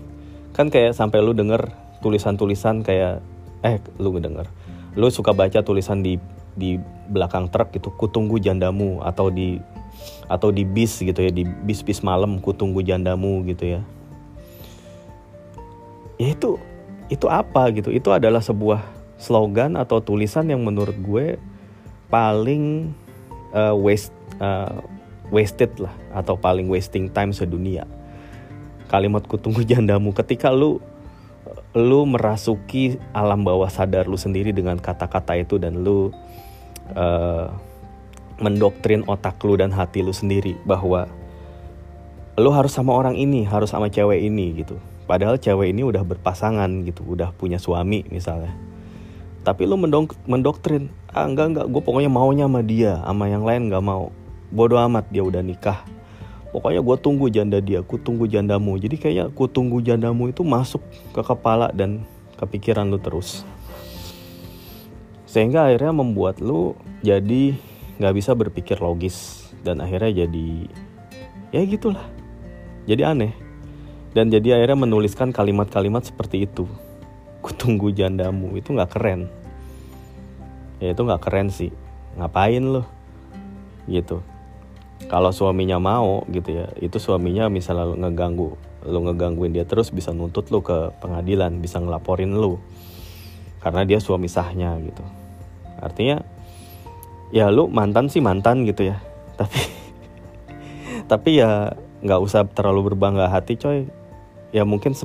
Kan 0.52 0.68
kayak 0.74 0.98
sampai 0.98 1.22
lu 1.22 1.30
denger 1.32 1.87
tulisan-tulisan 2.00 2.86
kayak 2.86 3.20
eh 3.66 3.82
lu 3.98 4.14
denger 4.18 4.46
lu 4.98 5.10
suka 5.10 5.34
baca 5.34 5.62
tulisan 5.62 6.02
di 6.02 6.18
di 6.58 6.74
belakang 7.08 7.46
truk 7.48 7.70
gitu 7.74 7.94
kutunggu 7.94 8.42
jandamu 8.42 8.98
atau 9.06 9.30
di 9.30 9.62
atau 10.28 10.52
di 10.52 10.62
bis 10.66 11.00
gitu 11.00 11.18
ya 11.22 11.32
di 11.32 11.46
bis-bis 11.46 12.04
malam 12.04 12.38
kutunggu 12.38 12.84
jandamu 12.84 13.42
gitu 13.48 13.78
ya. 13.78 13.80
Ya 16.18 16.34
itu 16.34 16.58
itu 17.08 17.26
apa 17.30 17.70
gitu? 17.72 17.94
Itu 17.94 18.12
adalah 18.12 18.42
sebuah 18.42 18.82
slogan 19.16 19.78
atau 19.78 20.02
tulisan 20.02 20.50
yang 20.50 20.62
menurut 20.62 20.94
gue 21.00 21.40
paling 22.12 22.92
uh, 23.54 23.74
waste 23.74 24.14
uh, 24.42 24.82
wasted 25.32 25.72
lah 25.80 25.92
atau 26.12 26.36
paling 26.36 26.68
wasting 26.68 27.08
time 27.08 27.32
sedunia. 27.32 27.88
Kalimat 28.88 29.24
kutunggu 29.24 29.64
jandamu 29.64 30.12
ketika 30.16 30.52
lu 30.52 30.80
lu 31.76 32.08
merasuki 32.08 32.96
alam 33.12 33.44
bawah 33.44 33.68
sadar 33.68 34.08
lu 34.08 34.16
sendiri 34.16 34.52
dengan 34.54 34.80
kata-kata 34.80 35.36
itu 35.36 35.60
dan 35.60 35.84
lu 35.84 36.12
uh, 36.96 37.52
mendoktrin 38.40 39.04
otak 39.04 39.36
lu 39.44 39.58
dan 39.58 39.74
hati 39.74 40.00
lu 40.00 40.14
sendiri 40.14 40.56
bahwa 40.64 41.10
lu 42.38 42.48
harus 42.54 42.72
sama 42.72 42.94
orang 42.94 43.18
ini 43.18 43.44
harus 43.44 43.74
sama 43.74 43.90
cewek 43.90 44.22
ini 44.22 44.64
gitu 44.64 44.78
Padahal 45.08 45.40
cewek 45.40 45.72
ini 45.72 45.88
udah 45.88 46.04
berpasangan 46.04 46.68
gitu, 46.84 47.00
udah 47.16 47.32
punya 47.32 47.56
suami 47.56 48.04
misalnya. 48.12 48.52
Tapi 49.40 49.64
lu 49.64 49.80
mendok 49.80 50.12
mendoktrin, 50.28 50.92
ah 51.16 51.24
enggak 51.24 51.56
enggak, 51.56 51.66
gue 51.72 51.80
pokoknya 51.80 52.12
maunya 52.12 52.44
sama 52.44 52.60
dia, 52.60 53.00
sama 53.00 53.24
yang 53.32 53.40
lain 53.40 53.72
nggak 53.72 53.80
mau. 53.80 54.12
Bodoh 54.52 54.76
amat 54.84 55.08
dia 55.08 55.24
udah 55.24 55.40
nikah. 55.40 55.80
Pokoknya 56.48 56.80
gue 56.80 56.96
tunggu 56.96 57.26
janda 57.28 57.60
dia, 57.60 57.84
ku 57.84 58.00
tunggu 58.00 58.24
jandamu. 58.24 58.80
Jadi 58.80 58.96
kayaknya 58.96 59.26
ku 59.32 59.44
tunggu 59.46 59.84
jandamu 59.84 60.32
itu 60.32 60.40
masuk 60.42 60.80
ke 61.12 61.20
kepala 61.20 61.68
dan 61.76 62.04
kepikiran 62.40 62.88
lu 62.88 62.96
terus. 62.96 63.44
Sehingga 65.28 65.68
akhirnya 65.68 65.92
membuat 65.92 66.40
lu 66.40 66.72
jadi 67.04 67.52
nggak 68.00 68.14
bisa 68.16 68.32
berpikir 68.32 68.80
logis 68.80 69.48
dan 69.60 69.84
akhirnya 69.84 70.24
jadi 70.24 70.48
ya 71.52 71.60
gitulah. 71.68 72.06
Jadi 72.88 73.04
aneh 73.04 73.32
dan 74.16 74.32
jadi 74.32 74.60
akhirnya 74.60 74.88
menuliskan 74.88 75.30
kalimat-kalimat 75.30 76.02
seperti 76.02 76.48
itu 76.48 76.64
kutunggu 77.44 77.92
jandamu 77.92 78.56
itu 78.56 78.74
nggak 78.74 78.98
keren 78.98 79.30
ya 80.82 80.90
itu 80.90 81.02
nggak 81.04 81.22
keren 81.22 81.48
sih 81.52 81.70
ngapain 82.18 82.64
lo 82.64 82.82
gitu 83.86 84.18
kalau 85.06 85.30
suaminya 85.30 85.78
mau 85.78 86.26
gitu 86.26 86.58
ya 86.58 86.66
itu 86.82 86.98
suaminya 86.98 87.46
misalnya 87.46 87.94
ngeganggu 87.94 88.58
lo 88.88 88.98
ngegangguin 89.06 89.54
dia 89.54 89.62
terus 89.62 89.94
bisa 89.94 90.10
nuntut 90.10 90.50
lo 90.50 90.62
ke 90.62 90.90
pengadilan 90.98 91.62
bisa 91.62 91.78
ngelaporin 91.78 92.34
lo 92.34 92.58
karena 93.58 93.82
dia 93.82 93.98
suami 93.98 94.30
sahnya 94.30 94.78
gitu. 94.82 95.02
Artinya 95.78 96.22
ya 97.34 97.50
lo 97.50 97.66
mantan 97.66 98.06
sih 98.06 98.22
mantan 98.22 98.62
gitu 98.66 98.90
ya. 98.94 99.02
Tapi 99.40 99.60
tapi 101.08 101.30
ya 101.40 101.74
nggak 102.02 102.20
usah 102.22 102.46
terlalu 102.50 102.94
berbangga 102.94 103.30
hati 103.30 103.58
coy. 103.58 103.86
Ya 104.54 104.64
mungkin 104.64 104.96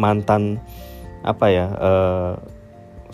mantan 0.00 0.58
apa 1.22 1.46
ya 1.50 1.66
uh, 1.78 2.32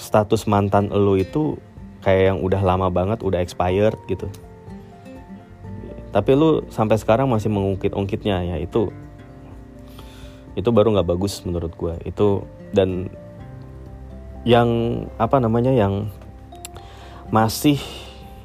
status 0.01 0.49
mantan 0.49 0.89
lo 0.93 1.17
itu 1.19 1.59
kayak 2.01 2.23
yang 2.33 2.39
udah 2.41 2.61
lama 2.61 2.89
banget 2.93 3.25
udah 3.25 3.41
expired 3.41 3.97
gitu 4.09 4.29
tapi 6.15 6.39
lu 6.39 6.63
sampai 6.71 6.95
sekarang 6.95 7.27
masih 7.27 7.51
mengungkit-ungkitnya 7.51 8.55
ya 8.55 8.57
itu 8.63 8.95
itu 10.55 10.69
baru 10.71 10.95
nggak 10.95 11.11
bagus 11.11 11.43
menurut 11.43 11.75
gue 11.75 11.99
itu 12.07 12.47
dan 12.71 13.11
yang 14.47 14.69
apa 15.19 15.43
namanya 15.43 15.75
yang 15.75 16.15
masih 17.33 17.81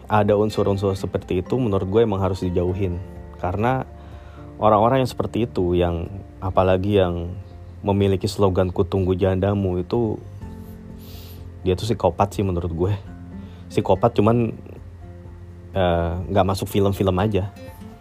ada 0.10 0.34
unsur-unsur 0.34 0.98
seperti 0.98 1.46
itu 1.46 1.60
menurut 1.62 1.86
gue 1.86 2.02
emang 2.02 2.24
harus 2.24 2.42
dijauhin. 2.42 2.98
Karena 3.38 3.86
orang-orang 4.58 5.06
yang 5.06 5.12
seperti 5.12 5.46
itu 5.46 5.78
yang 5.78 6.10
apalagi 6.42 6.98
yang 6.98 7.38
memiliki 7.86 8.26
slogan 8.26 8.74
kutunggu 8.74 9.16
jandamu 9.16 9.80
itu 9.80 10.18
dia 11.62 11.78
tuh 11.78 11.86
psikopat 11.86 12.34
sih 12.34 12.42
menurut 12.42 12.72
gue. 12.74 12.94
Psikopat 13.70 14.18
cuman 14.18 14.56
nggak 15.74 16.46
uh, 16.46 16.50
masuk 16.50 16.66
film-film 16.66 17.16
aja 17.22 17.54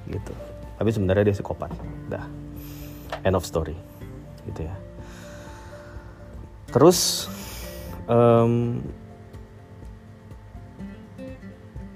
gitu. 0.09 0.33
Tapi 0.79 0.91
sebenarnya 0.95 1.29
dia 1.29 1.37
psikopat 1.37 1.71
dah. 2.09 2.25
End 3.27 3.37
of 3.37 3.45
story 3.45 3.77
gitu 4.49 4.65
ya. 4.65 4.75
Terus 6.69 7.29
um, 8.09 8.81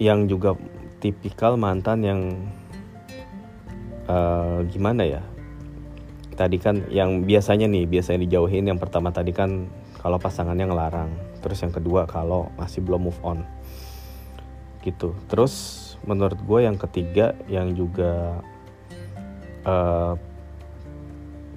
yang 0.00 0.26
juga 0.26 0.56
tipikal 0.98 1.56
mantan 1.56 1.98
yang 2.04 2.20
uh, 4.08 4.64
gimana 4.68 5.06
ya? 5.06 5.22
Tadi 6.32 6.56
kan 6.56 6.88
yang 6.88 7.28
biasanya 7.28 7.68
nih 7.68 7.84
biasanya 7.84 8.24
dijauhin 8.24 8.66
yang 8.66 8.80
pertama 8.80 9.12
tadi 9.12 9.30
kan 9.36 9.68
kalau 10.00 10.16
pasangannya 10.16 10.68
ngelarang. 10.68 11.12
Terus 11.44 11.60
yang 11.62 11.72
kedua 11.72 12.08
kalau 12.08 12.48
masih 12.56 12.82
belum 12.82 13.08
move 13.08 13.20
on 13.22 13.44
gitu. 14.82 15.14
Terus 15.30 15.78
menurut 16.02 16.38
gue 16.42 16.66
yang 16.66 16.76
ketiga 16.76 17.38
yang 17.46 17.72
juga 17.78 18.42
uh, 19.62 20.14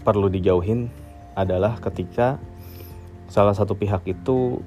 perlu 0.06 0.30
dijauhin 0.30 0.88
adalah 1.34 1.82
ketika 1.82 2.38
salah 3.26 3.58
satu 3.58 3.74
pihak 3.74 4.06
itu 4.06 4.62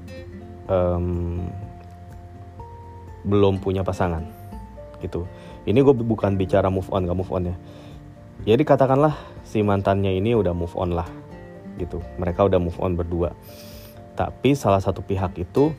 um, 0.67 1.47
belum 3.25 3.62
punya 3.62 3.87
pasangan 3.87 4.27
gitu. 4.99 5.25
Ini 5.65 5.79
gue 5.79 5.95
bukan 5.95 6.35
bicara 6.35 6.67
move 6.69 6.91
on 6.91 7.07
gak 7.07 7.19
move 7.19 7.33
on 7.33 7.55
ya. 7.55 7.57
Jadi 8.55 8.62
katakanlah 8.67 9.15
si 9.47 9.62
mantannya 9.62 10.15
ini 10.15 10.35
udah 10.35 10.55
move 10.55 10.75
on 10.75 10.95
lah 10.95 11.07
gitu. 11.79 12.03
Mereka 12.19 12.50
udah 12.50 12.59
move 12.59 12.79
on 12.83 12.99
berdua. 12.99 13.31
Tapi 14.19 14.59
salah 14.59 14.83
satu 14.83 14.99
pihak 15.07 15.38
itu 15.38 15.71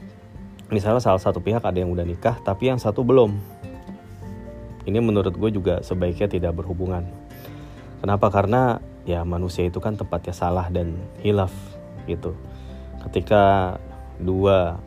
misalnya 0.70 1.02
salah 1.02 1.22
satu 1.22 1.42
pihak 1.42 1.66
ada 1.66 1.78
yang 1.78 1.90
udah 1.90 2.06
nikah 2.06 2.38
tapi 2.42 2.70
yang 2.70 2.78
satu 2.78 3.02
belum. 3.02 3.38
Ini 4.86 4.98
menurut 5.02 5.36
gue 5.36 5.50
juga 5.54 5.86
sebaiknya 5.86 6.30
tidak 6.30 6.58
berhubungan. 6.58 7.06
Kenapa? 8.00 8.32
Karena 8.32 8.80
ya 9.04 9.22
manusia 9.28 9.68
itu 9.68 9.78
kan 9.78 10.00
tempatnya 10.00 10.34
salah 10.34 10.66
dan 10.72 10.98
hilaf 11.22 11.52
gitu. 12.08 12.34
Ketika 13.06 13.76
dua 14.22 14.80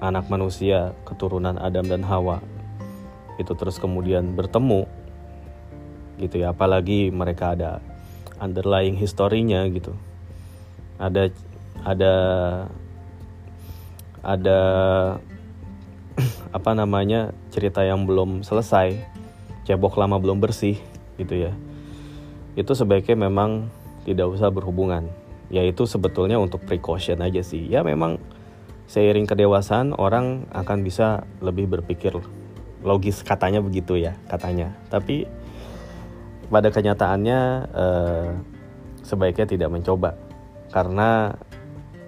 anak 0.00 0.30
manusia 0.32 0.96
keturunan 1.04 1.60
Adam 1.60 1.84
dan 1.84 2.00
Hawa 2.00 2.40
itu 3.36 3.52
terus 3.56 3.80
kemudian 3.80 4.36
bertemu 4.36 4.84
gitu 6.20 6.44
ya 6.44 6.52
apalagi 6.52 7.08
mereka 7.08 7.56
ada 7.56 7.80
underlying 8.40 8.96
historinya 8.96 9.64
gitu. 9.68 9.92
Ada 11.00 11.32
ada 11.84 12.14
ada 14.20 14.60
apa 16.56 16.70
namanya 16.76 17.32
cerita 17.52 17.84
yang 17.84 18.04
belum 18.04 18.42
selesai 18.44 18.96
cebok 19.64 20.00
lama 20.00 20.18
belum 20.18 20.40
bersih 20.42 20.76
gitu 21.20 21.48
ya. 21.48 21.52
Itu 22.56 22.74
sebaiknya 22.74 23.28
memang 23.30 23.70
tidak 24.02 24.32
usah 24.32 24.50
berhubungan. 24.50 25.06
Yaitu 25.50 25.86
sebetulnya 25.86 26.38
untuk 26.38 26.62
precaution 26.62 27.22
aja 27.22 27.42
sih. 27.42 27.66
Ya 27.66 27.82
memang 27.82 28.18
seiring 28.90 29.26
kedewasaan 29.26 29.94
orang 29.94 30.50
akan 30.50 30.82
bisa 30.82 31.26
lebih 31.38 31.70
berpikir 31.70 32.14
logis 32.82 33.22
katanya 33.22 33.62
begitu 33.62 33.98
ya 34.00 34.16
katanya. 34.26 34.74
Tapi 34.90 35.26
pada 36.50 36.74
kenyataannya 36.74 37.40
eh, 37.70 38.30
sebaiknya 39.06 39.46
tidak 39.46 39.70
mencoba. 39.70 40.18
Karena 40.70 41.34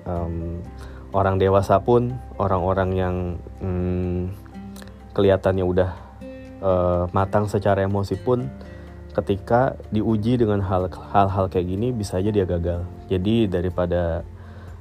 um, 0.07 0.62
orang 1.12 1.37
dewasa 1.37 1.81
pun 1.85 2.16
orang-orang 2.40 2.90
yang 2.97 3.16
hmm, 3.61 4.33
kelihatannya 5.12 5.64
udah 5.64 5.90
uh, 6.64 7.04
matang 7.12 7.45
secara 7.47 7.85
emosi 7.85 8.16
pun 8.16 8.49
ketika 9.12 9.76
diuji 9.92 10.40
dengan 10.40 10.64
hal-hal 10.64 11.52
kayak 11.52 11.69
gini 11.69 11.92
bisa 11.92 12.16
aja 12.16 12.33
dia 12.33 12.49
gagal. 12.49 12.88
Jadi 13.12 13.45
daripada 13.45 14.25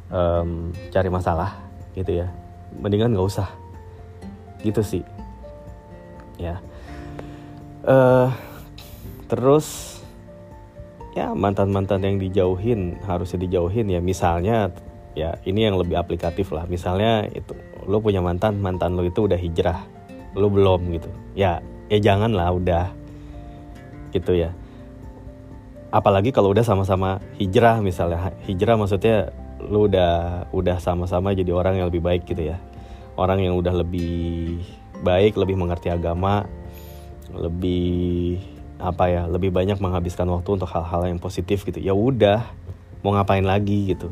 um, 0.07 0.71
cari 0.87 1.11
masalah 1.11 1.59
gitu 1.99 2.23
ya 2.23 2.31
mendingan 2.79 3.11
nggak 3.11 3.27
usah. 3.27 3.51
Gitu 4.63 4.79
sih. 4.79 5.03
Ya. 6.39 6.63
Uh, 7.83 8.31
terus 9.27 9.99
ya 11.11 11.35
mantan 11.35 11.75
mantan 11.75 12.07
yang 12.07 12.15
dijauhin 12.21 12.95
harusnya 13.03 13.43
dijauhin 13.43 13.91
ya 13.91 13.99
misalnya 13.99 14.71
ya 15.13 15.35
ini 15.43 15.67
yang 15.67 15.75
lebih 15.75 15.99
aplikatif 15.99 16.51
lah. 16.55 16.65
Misalnya 16.67 17.27
itu 17.31 17.55
lo 17.87 17.99
punya 17.99 18.23
mantan 18.23 18.59
mantan 18.59 18.95
lo 18.95 19.03
itu 19.03 19.27
udah 19.27 19.39
hijrah. 19.39 19.83
Lo 20.35 20.47
belum 20.47 20.91
gitu. 20.95 21.09
Ya 21.35 21.59
ya 21.91 21.99
jangan 21.99 22.31
lah 22.31 22.51
udah. 22.55 22.85
Gitu 24.15 24.47
ya. 24.47 24.51
Apalagi 25.91 26.31
kalau 26.31 26.55
udah 26.55 26.63
sama-sama 26.63 27.19
hijrah 27.35 27.83
misalnya. 27.83 28.31
Hijrah 28.47 28.79
maksudnya 28.79 29.35
lo 29.61 29.85
udah 29.85 30.45
udah 30.55 30.77
sama-sama 30.79 31.35
jadi 31.35 31.51
orang 31.51 31.79
yang 31.79 31.87
lebih 31.91 32.03
baik 32.03 32.23
gitu 32.27 32.55
ya. 32.55 32.57
Orang 33.19 33.43
yang 33.43 33.59
udah 33.59 33.75
lebih 33.75 34.63
baik 35.01 35.33
lebih 35.35 35.57
mengerti 35.57 35.89
agama 35.89 36.45
lebih 37.31 38.37
apa 38.75 39.07
ya 39.07 39.23
lebih 39.23 39.55
banyak 39.55 39.79
menghabiskan 39.79 40.27
waktu 40.27 40.59
untuk 40.61 40.67
hal-hal 40.67 41.07
yang 41.07 41.19
positif 41.19 41.63
gitu. 41.63 41.79
Ya 41.79 41.95
udah 41.95 42.43
mau 43.01 43.15
ngapain 43.15 43.43
lagi 43.43 43.95
gitu 43.95 44.11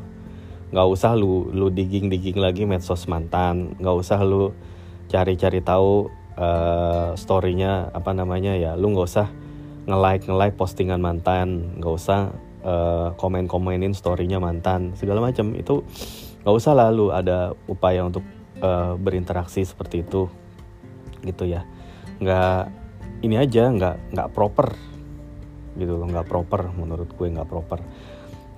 nggak 0.70 0.88
usah 0.88 1.18
lu 1.18 1.50
lu 1.50 1.74
digging 1.74 2.14
digging 2.14 2.38
lagi 2.38 2.64
medsos 2.70 3.10
mantan. 3.10 3.74
Nggak 3.82 3.96
usah 4.06 4.22
lu 4.22 4.54
cari-cari 5.10 5.66
tahu 5.66 6.14
uh, 6.38 7.18
storynya 7.18 7.90
apa 7.90 8.14
namanya 8.14 8.54
ya. 8.54 8.78
Lu 8.78 8.94
nggak 8.94 9.08
usah 9.10 9.28
nge 9.90 9.98
like 9.98 10.24
nge 10.30 10.38
like 10.38 10.56
postingan 10.56 11.02
mantan. 11.02 11.78
Nggak 11.82 11.94
usah 11.94 12.20
uh, 12.62 13.18
komen 13.18 13.50
komenin 13.50 13.98
storynya 13.98 14.38
mantan. 14.38 14.94
Segala 14.94 15.26
macam. 15.26 15.58
Itu 15.58 15.82
nggak 16.46 16.56
usah 16.56 16.74
lalu 16.78 17.12
ada 17.18 17.58
upaya 17.66 18.06
untuk 18.06 18.22
uh, 18.62 18.94
berinteraksi 18.94 19.66
seperti 19.66 20.06
itu. 20.06 20.30
Gitu 21.26 21.50
ya. 21.50 21.66
Nggak 22.22 22.62
ini 23.26 23.36
aja 23.42 23.74
nggak 23.74 24.14
nggak 24.14 24.30
proper. 24.38 24.78
Gitu 25.74 25.98
loh 25.98 26.06
nggak 26.06 26.30
proper 26.30 26.70
menurut 26.78 27.10
gue 27.10 27.26
nggak 27.26 27.50
proper 27.50 27.82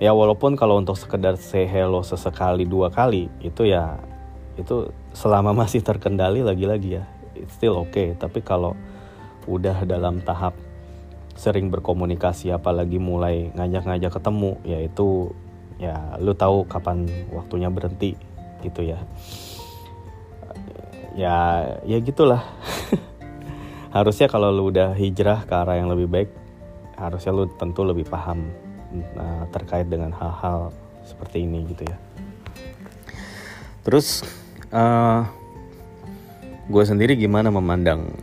ya 0.02 0.18
walaupun 0.18 0.58
kalau 0.58 0.82
untuk 0.82 0.98
sekedar 0.98 1.38
say 1.38 1.70
hello 1.70 2.02
sesekali 2.02 2.66
dua 2.66 2.90
kali 2.90 3.30
itu 3.46 3.70
ya 3.70 4.02
itu 4.58 4.90
selama 5.14 5.54
masih 5.62 5.86
terkendali 5.86 6.42
lagi-lagi 6.42 6.98
ya. 6.98 7.04
It's 7.38 7.56
still 7.56 7.78
okay. 7.80 8.18
Tapi 8.18 8.42
kalau 8.42 8.74
udah 9.46 9.86
dalam 9.86 10.22
tahap 10.26 10.58
sering 11.38 11.72
berkomunikasi 11.72 12.52
apalagi 12.52 13.00
mulai 13.02 13.50
ngajak-ngajak 13.56 14.20
ketemu 14.20 14.52
ya 14.68 14.78
itu 14.84 15.32
ya 15.82 15.98
lu 16.22 16.36
tahu 16.38 16.68
kapan 16.68 17.08
waktunya 17.32 17.70
berhenti 17.70 18.18
gitu 18.66 18.82
ya. 18.82 19.00
Ya 21.14 21.36
ya 21.86 21.98
gitulah. 22.02 22.42
Harusnya 23.96 24.32
kalau 24.32 24.50
lu 24.50 24.74
udah 24.74 24.96
hijrah 24.96 25.46
ke 25.46 25.54
arah 25.54 25.78
yang 25.78 25.92
lebih 25.92 26.08
baik 26.08 26.30
harusnya 27.02 27.34
lu 27.34 27.50
tentu 27.58 27.82
lebih 27.82 28.06
paham 28.06 28.54
nah, 29.16 29.48
terkait 29.52 29.88
dengan 29.88 30.12
hal-hal 30.12 30.76
seperti 31.08 31.48
ini 31.48 31.66
gitu 31.72 31.88
ya. 31.88 31.98
Terus 33.82 34.22
uh, 34.70 35.26
gue 36.70 36.84
sendiri 36.86 37.18
gimana 37.18 37.50
memandang 37.50 38.14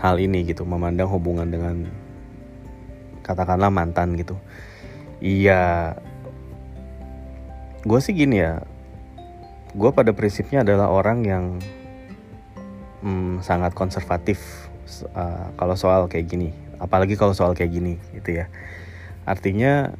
hal 0.00 0.16
ini 0.16 0.46
gitu 0.48 0.64
memandang 0.64 1.10
hubungan 1.10 1.48
dengan 1.50 1.90
katakanlah 3.26 3.68
mantan 3.68 4.16
gitu. 4.16 4.38
Iya 5.20 5.96
gue 7.80 8.00
sih 8.00 8.12
gini 8.12 8.40
ya 8.40 8.60
gue 9.72 9.90
pada 9.94 10.12
prinsipnya 10.12 10.60
adalah 10.60 10.92
orang 10.92 11.18
yang 11.24 11.44
hmm, 13.04 13.40
sangat 13.40 13.72
konservatif 13.76 14.68
uh, 15.14 15.52
kalau 15.54 15.76
soal 15.76 16.08
kayak 16.08 16.30
gini. 16.30 16.50
Apalagi 16.80 17.14
kalau 17.14 17.36
soal 17.36 17.52
kayak 17.52 17.76
gini 17.76 17.94
gitu 18.16 18.40
ya. 18.40 18.46
Artinya 19.28 19.92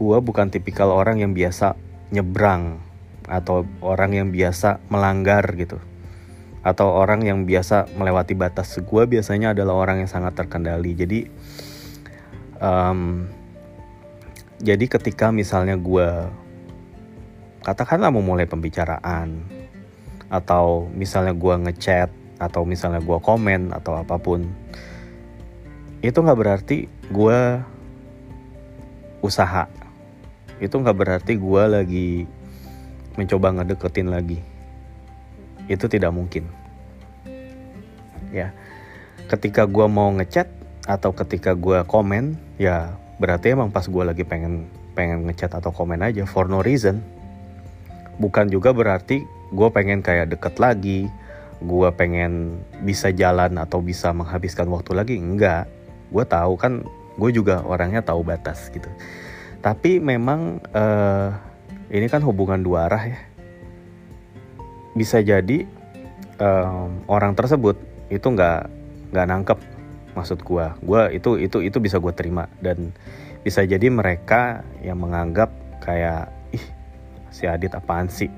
gue 0.00 0.18
bukan 0.24 0.48
tipikal 0.48 0.88
orang 0.88 1.20
yang 1.20 1.36
biasa 1.36 1.76
nyebrang 2.08 2.80
atau 3.28 3.68
orang 3.84 4.16
yang 4.16 4.28
biasa 4.32 4.80
melanggar 4.88 5.44
gitu. 5.60 5.76
Atau 6.64 6.92
orang 6.92 7.24
yang 7.24 7.44
biasa 7.44 7.92
melewati 8.00 8.32
batas. 8.32 8.80
Gue 8.80 9.04
biasanya 9.04 9.52
adalah 9.52 9.76
orang 9.76 10.04
yang 10.04 10.10
sangat 10.10 10.40
terkendali. 10.40 10.96
Jadi 10.96 11.20
um, 12.64 13.28
jadi 14.60 14.84
ketika 14.88 15.32
misalnya 15.32 15.76
gue 15.76 16.08
katakanlah 17.60 18.08
mau 18.08 18.24
mulai 18.24 18.48
pembicaraan 18.48 19.44
atau 20.32 20.88
misalnya 20.96 21.36
gue 21.36 21.54
ngechat 21.68 22.08
atau 22.40 22.64
misalnya 22.64 23.04
gue 23.04 23.18
komen 23.20 23.72
atau 23.76 24.00
apa 24.00 24.16
pun 24.16 24.48
itu 26.00 26.16
nggak 26.16 26.38
berarti 26.40 26.88
gue 27.12 27.40
usaha 29.20 29.68
itu 30.60 30.76
nggak 30.76 30.96
berarti 30.96 31.40
gue 31.40 31.62
lagi 31.64 32.08
mencoba 33.16 33.56
ngedeketin 33.56 34.12
lagi. 34.12 34.38
Itu 35.66 35.88
tidak 35.88 36.12
mungkin. 36.12 36.46
Ya. 38.30 38.52
Ketika 39.26 39.64
gue 39.64 39.86
mau 39.88 40.12
ngechat 40.12 40.46
atau 40.84 41.16
ketika 41.16 41.56
gue 41.56 41.80
komen 41.88 42.36
ya 42.60 42.92
berarti 43.20 43.52
emang 43.56 43.72
pas 43.72 43.84
gue 43.84 44.04
lagi 44.04 44.24
pengen 44.24 44.66
pengen 44.96 45.28
ngechat 45.28 45.52
atau 45.54 45.72
komen 45.72 46.04
aja 46.04 46.28
for 46.28 46.46
no 46.46 46.60
reason. 46.60 47.00
Bukan 48.20 48.52
juga 48.52 48.76
berarti 48.76 49.24
gue 49.50 49.68
pengen 49.72 50.04
kayak 50.04 50.36
deket 50.36 50.60
lagi 50.60 51.08
gue 51.60 51.88
pengen 51.92 52.56
bisa 52.84 53.12
jalan 53.12 53.52
atau 53.60 53.84
bisa 53.84 54.12
menghabiskan 54.12 54.68
waktu 54.68 54.92
lagi. 54.92 55.16
Enggak. 55.16 55.68
Gue 56.12 56.24
tahu 56.28 56.60
kan 56.60 56.84
gue 57.16 57.30
juga 57.32 57.64
orangnya 57.64 58.04
tahu 58.04 58.24
batas 58.24 58.68
gitu 58.72 58.88
tapi 59.60 60.00
memang 60.00 60.64
uh, 60.72 61.36
ini 61.92 62.08
kan 62.08 62.24
hubungan 62.24 62.64
dua 62.64 62.88
arah 62.88 63.04
ya. 63.12 63.20
Bisa 64.96 65.20
jadi 65.20 65.68
um, 66.40 67.04
orang 67.06 67.36
tersebut 67.36 67.76
itu 68.08 68.24
nggak 68.24 68.66
nggak 69.12 69.26
nangkep 69.28 69.58
maksud 70.10 70.42
gue 70.42 70.66
gue 70.82 71.02
itu 71.14 71.30
itu 71.38 71.58
itu 71.60 71.78
bisa 71.78 72.00
gue 72.00 72.12
terima. 72.16 72.48
Dan 72.64 72.96
bisa 73.44 73.60
jadi 73.64 73.84
mereka 73.92 74.64
yang 74.80 74.96
menganggap 74.96 75.52
kayak 75.84 76.32
ih 76.56 76.64
si 77.28 77.44
Adit 77.44 77.76
apaan 77.76 78.08
sih? 78.08 78.32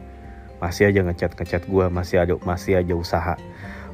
Masih 0.58 0.90
aja 0.90 1.06
ngechat 1.06 1.38
ngechat 1.38 1.62
gue 1.70 1.86
masih 1.86 2.18
ada 2.18 2.34
masih 2.42 2.82
aja 2.82 2.94
usaha. 2.98 3.34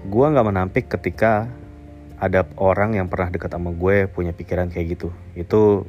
Gue 0.08 0.24
nggak 0.24 0.48
menampik 0.48 0.88
ketika 0.88 1.44
ada 2.18 2.48
orang 2.58 2.98
yang 2.98 3.06
pernah 3.06 3.30
dekat 3.30 3.52
sama 3.52 3.70
gue 3.70 4.08
punya 4.10 4.32
pikiran 4.32 4.72
kayak 4.72 4.98
gitu. 4.98 5.08
Itu 5.36 5.84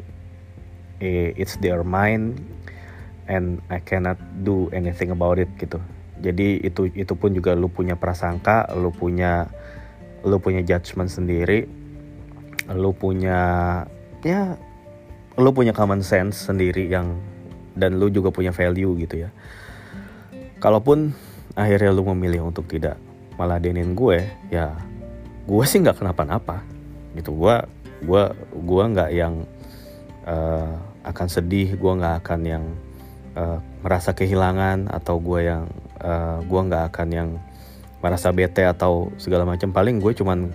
it's 1.00 1.56
their 1.64 1.82
mind 1.84 2.44
and 3.30 3.64
I 3.72 3.80
cannot 3.80 4.18
do 4.44 4.68
anything 4.76 5.14
about 5.14 5.40
it 5.40 5.48
gitu. 5.62 5.80
Jadi 6.20 6.60
itu 6.66 6.92
itu 6.92 7.14
pun 7.16 7.32
juga 7.32 7.56
lu 7.56 7.72
punya 7.72 7.96
prasangka 7.96 8.68
lu 8.76 8.92
punya 8.92 9.48
lu 10.28 10.36
punya 10.44 10.60
judgement 10.60 11.08
sendiri 11.08 11.64
lu 12.76 12.92
punya 12.92 13.40
ya 14.20 14.60
lu 15.40 15.50
punya 15.56 15.72
common 15.72 16.04
sense 16.04 16.52
sendiri 16.52 16.92
yang 16.92 17.16
dan 17.80 17.96
lu 17.96 18.12
juga 18.12 18.34
punya 18.36 18.52
value 18.52 19.00
gitu 19.00 19.24
ya. 19.24 19.30
Kalaupun 20.60 21.16
akhirnya 21.56 21.96
lu 21.96 22.04
memilih 22.12 22.52
untuk 22.52 22.68
tidak 22.68 23.00
meladenin 23.40 23.96
gue 23.96 24.28
ya 24.52 24.76
gue 25.48 25.64
sih 25.64 25.80
nggak 25.80 26.04
kenapa-napa. 26.04 26.60
Gitu 27.16 27.32
gue 27.32 27.56
gue 28.04 28.24
gue 28.52 28.84
nggak 28.92 29.10
yang 29.16 29.48
uh, 30.28 30.88
akan 31.04 31.28
sedih 31.32 31.76
gue 31.80 31.92
nggak 32.00 32.16
akan 32.26 32.40
yang 32.44 32.64
uh, 33.40 33.60
merasa 33.84 34.12
kehilangan 34.12 34.92
atau 34.92 35.20
gue 35.20 35.48
yang 35.48 35.64
uh, 36.04 36.44
gue 36.44 36.62
nggak 36.68 36.84
akan 36.92 37.08
yang 37.10 37.30
merasa 38.00 38.32
bete 38.32 38.64
atau 38.64 39.12
segala 39.20 39.48
macam. 39.48 39.72
Paling 39.72 40.00
gue 40.00 40.12
cuman 40.16 40.52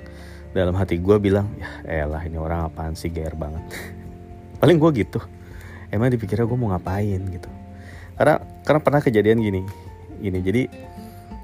dalam 0.54 0.74
hati 0.78 1.02
gue 1.02 1.16
bilang 1.18 1.50
ya 1.58 2.06
elah 2.06 2.22
ini 2.22 2.38
orang 2.38 2.68
apaan 2.68 2.94
sih 2.96 3.08
gear 3.08 3.36
banget. 3.36 3.64
Paling 4.60 4.76
gue 4.80 4.90
gitu. 5.04 5.20
Emang 5.92 6.10
dipikirnya 6.10 6.44
gue 6.48 6.58
mau 6.58 6.72
ngapain 6.72 7.20
gitu. 7.30 7.50
Karena 8.14 8.40
karena 8.62 8.80
pernah 8.80 9.00
kejadian 9.02 9.38
gini 9.40 9.62
gini. 10.20 10.38
Jadi 10.40 10.62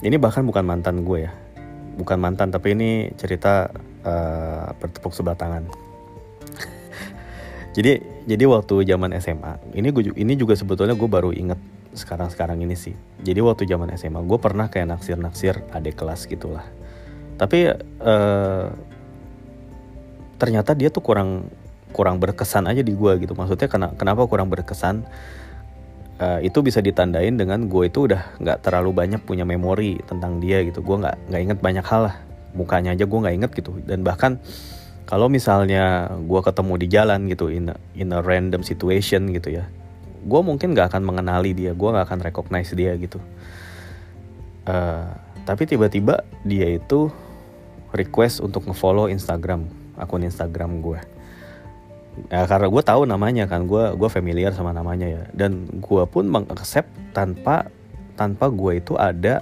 ini 0.00 0.16
bahkan 0.16 0.44
bukan 0.46 0.64
mantan 0.64 1.02
gue 1.04 1.28
ya. 1.28 1.32
Bukan 1.96 2.16
mantan 2.16 2.48
tapi 2.48 2.72
ini 2.72 3.12
cerita 3.18 3.68
uh, 4.06 4.72
bertepuk 4.80 5.12
sebelah 5.12 5.36
tangan 5.36 5.89
jadi 7.70 8.02
jadi 8.26 8.44
waktu 8.50 8.82
zaman 8.82 9.14
SMA 9.22 9.78
ini 9.78 9.94
gue 9.94 10.10
ini 10.18 10.34
juga 10.34 10.58
sebetulnya 10.58 10.98
gue 10.98 11.06
baru 11.06 11.30
inget 11.30 11.58
sekarang 11.94 12.30
sekarang 12.30 12.58
ini 12.62 12.78
sih. 12.78 12.94
Jadi 13.22 13.40
waktu 13.42 13.66
zaman 13.66 13.90
SMA 13.98 14.22
gue 14.22 14.38
pernah 14.38 14.70
kayak 14.70 14.94
naksir 14.94 15.18
naksir 15.18 15.54
adik 15.74 15.98
kelas 15.98 16.26
gitulah. 16.30 16.62
Tapi 17.34 17.70
uh, 18.02 18.66
ternyata 20.38 20.76
dia 20.76 20.88
tuh 20.92 21.02
kurang 21.02 21.50
kurang 21.90 22.22
berkesan 22.22 22.70
aja 22.70 22.82
di 22.82 22.94
gue 22.94 23.12
gitu. 23.22 23.34
Maksudnya 23.34 23.66
kenapa 23.70 24.22
kurang 24.30 24.50
berkesan? 24.50 25.02
Uh, 26.20 26.36
itu 26.44 26.60
bisa 26.60 26.84
ditandain 26.84 27.32
dengan 27.32 27.64
gue 27.64 27.88
itu 27.88 28.04
udah 28.04 28.36
nggak 28.36 28.60
terlalu 28.60 28.92
banyak 28.92 29.24
punya 29.24 29.48
memori 29.48 29.98
tentang 30.04 30.38
dia 30.38 30.62
gitu. 30.62 30.84
Gue 30.84 31.00
nggak 31.00 31.32
nggak 31.32 31.40
inget 31.42 31.58
banyak 31.58 31.86
hal 31.86 32.12
lah. 32.12 32.16
Mukanya 32.54 32.92
aja 32.92 33.08
gue 33.08 33.18
nggak 33.18 33.36
inget 33.40 33.50
gitu. 33.56 33.72
Dan 33.82 34.04
bahkan 34.04 34.36
kalau 35.10 35.26
misalnya 35.26 36.06
gue 36.22 36.40
ketemu 36.40 36.74
di 36.78 36.86
jalan 36.86 37.20
gitu 37.26 37.50
in 37.50 37.74
a, 37.74 37.76
in 37.98 38.14
a 38.14 38.22
random 38.22 38.62
situation 38.62 39.34
gitu 39.34 39.58
ya 39.58 39.66
gue 40.20 40.40
mungkin 40.44 40.76
nggak 40.76 40.94
akan 40.94 41.02
mengenali 41.02 41.56
dia 41.56 41.72
gue 41.72 41.88
nggak 41.88 42.06
akan 42.06 42.20
recognize 42.20 42.70
dia 42.76 42.92
gitu. 43.00 43.18
Uh, 44.68 45.08
tapi 45.48 45.64
tiba-tiba 45.64 46.22
dia 46.44 46.76
itu 46.76 47.08
request 47.90 48.44
untuk 48.44 48.68
ngefollow 48.68 49.08
Instagram 49.08 49.66
akun 49.96 50.22
Instagram 50.22 50.84
gue 50.84 51.00
ya 52.28 52.44
karena 52.44 52.68
gue 52.68 52.82
tahu 52.84 53.08
namanya 53.08 53.48
kan 53.48 53.64
gue 53.64 53.96
gue 53.96 54.08
familiar 54.12 54.52
sama 54.52 54.76
namanya 54.76 55.08
ya. 55.08 55.22
Dan 55.32 55.66
gue 55.80 56.04
pun 56.04 56.28
mengaccept 56.28 57.16
tanpa 57.16 57.72
tanpa 58.20 58.52
gue 58.52 58.76
itu 58.76 59.00
ada 59.00 59.40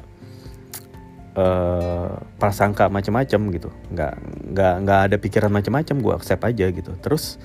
uh, 1.38 2.18
prasangka 2.37 2.90
macam-macam 2.90 3.40
gitu. 3.55 3.70
Nggak 3.94 4.14
nggak 4.53 4.74
nggak 4.85 5.01
ada 5.11 5.16
pikiran 5.16 5.51
macam-macam 5.55 5.96
gue 6.03 6.12
accept 6.18 6.42
aja 6.42 6.66
gitu. 6.74 6.92
Terus 6.98 7.38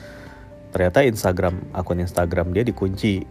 ternyata 0.73 1.05
Instagram 1.05 1.61
akun 1.71 2.01
Instagram 2.01 2.51
dia 2.51 2.65
dikunci. 2.65 3.23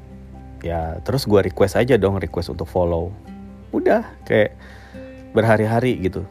Ya 0.62 1.03
terus 1.03 1.27
gue 1.27 1.42
request 1.42 1.75
aja 1.75 1.98
dong 1.98 2.22
request 2.22 2.55
untuk 2.55 2.70
follow. 2.70 3.11
Udah 3.75 4.07
kayak 4.22 4.55
berhari-hari 5.35 5.98
gitu. 5.98 6.22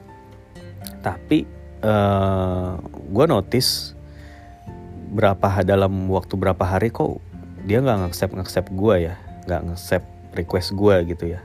Tapi 1.04 1.44
uh, 1.84 1.90
eh, 1.90 2.72
gue 2.88 3.26
notice 3.28 3.98
berapa 5.12 5.68
dalam 5.68 6.08
waktu 6.08 6.40
berapa 6.40 6.64
hari 6.64 6.88
kok 6.88 7.20
dia 7.68 7.84
nggak 7.84 8.08
ngaccept 8.08 8.34
ngaccept 8.40 8.70
gue 8.72 8.96
ya. 9.12 9.16
Nggak 9.44 9.62
ngaccept 9.68 10.08
request 10.32 10.72
gue 10.80 10.96
gitu 11.12 11.36
ya 11.36 11.44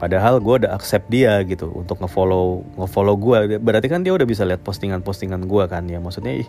padahal 0.00 0.40
gue 0.40 0.64
udah 0.64 0.72
accept 0.72 1.12
dia 1.12 1.44
gitu 1.44 1.68
untuk 1.76 2.00
ngefollow 2.00 2.64
ngefollow 2.80 3.14
gue 3.20 3.60
berarti 3.60 3.92
kan 3.92 4.00
dia 4.00 4.16
udah 4.16 4.24
bisa 4.24 4.48
lihat 4.48 4.64
postingan 4.64 5.04
postingan 5.04 5.44
gue 5.44 5.64
kan 5.68 5.84
ya. 5.84 6.00
Maksudnya 6.00 6.40
ih 6.40 6.48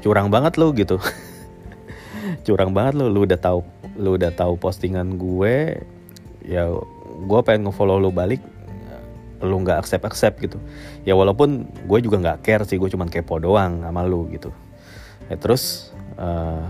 curang 0.00 0.30
banget 0.30 0.54
lo 0.56 0.70
gitu. 0.72 1.02
Curang 2.46 2.70
banget 2.76 2.94
lo 2.94 3.10
lu 3.10 3.26
udah 3.26 3.40
tahu 3.40 3.66
lu 3.98 4.14
udah 4.14 4.30
tahu 4.30 4.54
postingan 4.60 5.18
gue 5.18 5.82
ya 6.46 6.70
gue 7.18 7.40
pengen 7.42 7.66
ngefollow 7.66 7.98
lo 7.98 8.14
balik 8.14 8.38
lu 9.42 9.62
nggak 9.62 9.82
accept 9.82 10.04
accept 10.06 10.36
gitu. 10.42 10.58
Ya 11.02 11.14
walaupun 11.18 11.66
gue 11.66 11.98
juga 12.02 12.18
nggak 12.22 12.38
care 12.46 12.64
sih 12.66 12.78
gue 12.78 12.90
cuman 12.90 13.10
kepo 13.10 13.38
doang 13.42 13.82
sama 13.82 14.02
lu 14.06 14.26
gitu. 14.30 14.50
Ya 15.26 15.36
terus 15.38 15.94
uh, 16.18 16.22
eh, 16.22 16.64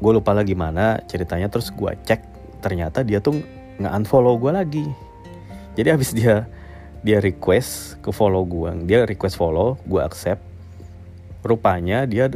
gue 0.00 0.12
lupa 0.12 0.32
lagi 0.32 0.56
mana 0.56 1.00
ceritanya 1.04 1.48
terus 1.52 1.68
gue 1.72 1.92
cek 2.04 2.20
ternyata 2.64 3.04
dia 3.04 3.20
tuh 3.20 3.40
nggak 3.80 3.92
unfollow 4.02 4.36
gue 4.36 4.52
lagi. 4.52 4.86
Jadi 5.72 5.88
abis 5.88 6.10
dia 6.12 6.44
dia 7.02 7.18
request 7.18 7.98
ke 7.98 8.14
follow 8.14 8.46
gue 8.46 8.70
dia 8.86 9.02
request 9.08 9.36
follow 9.40 9.80
gue 9.88 10.00
accept. 10.02 10.42
Rupanya 11.42 12.06
dia 12.06 12.30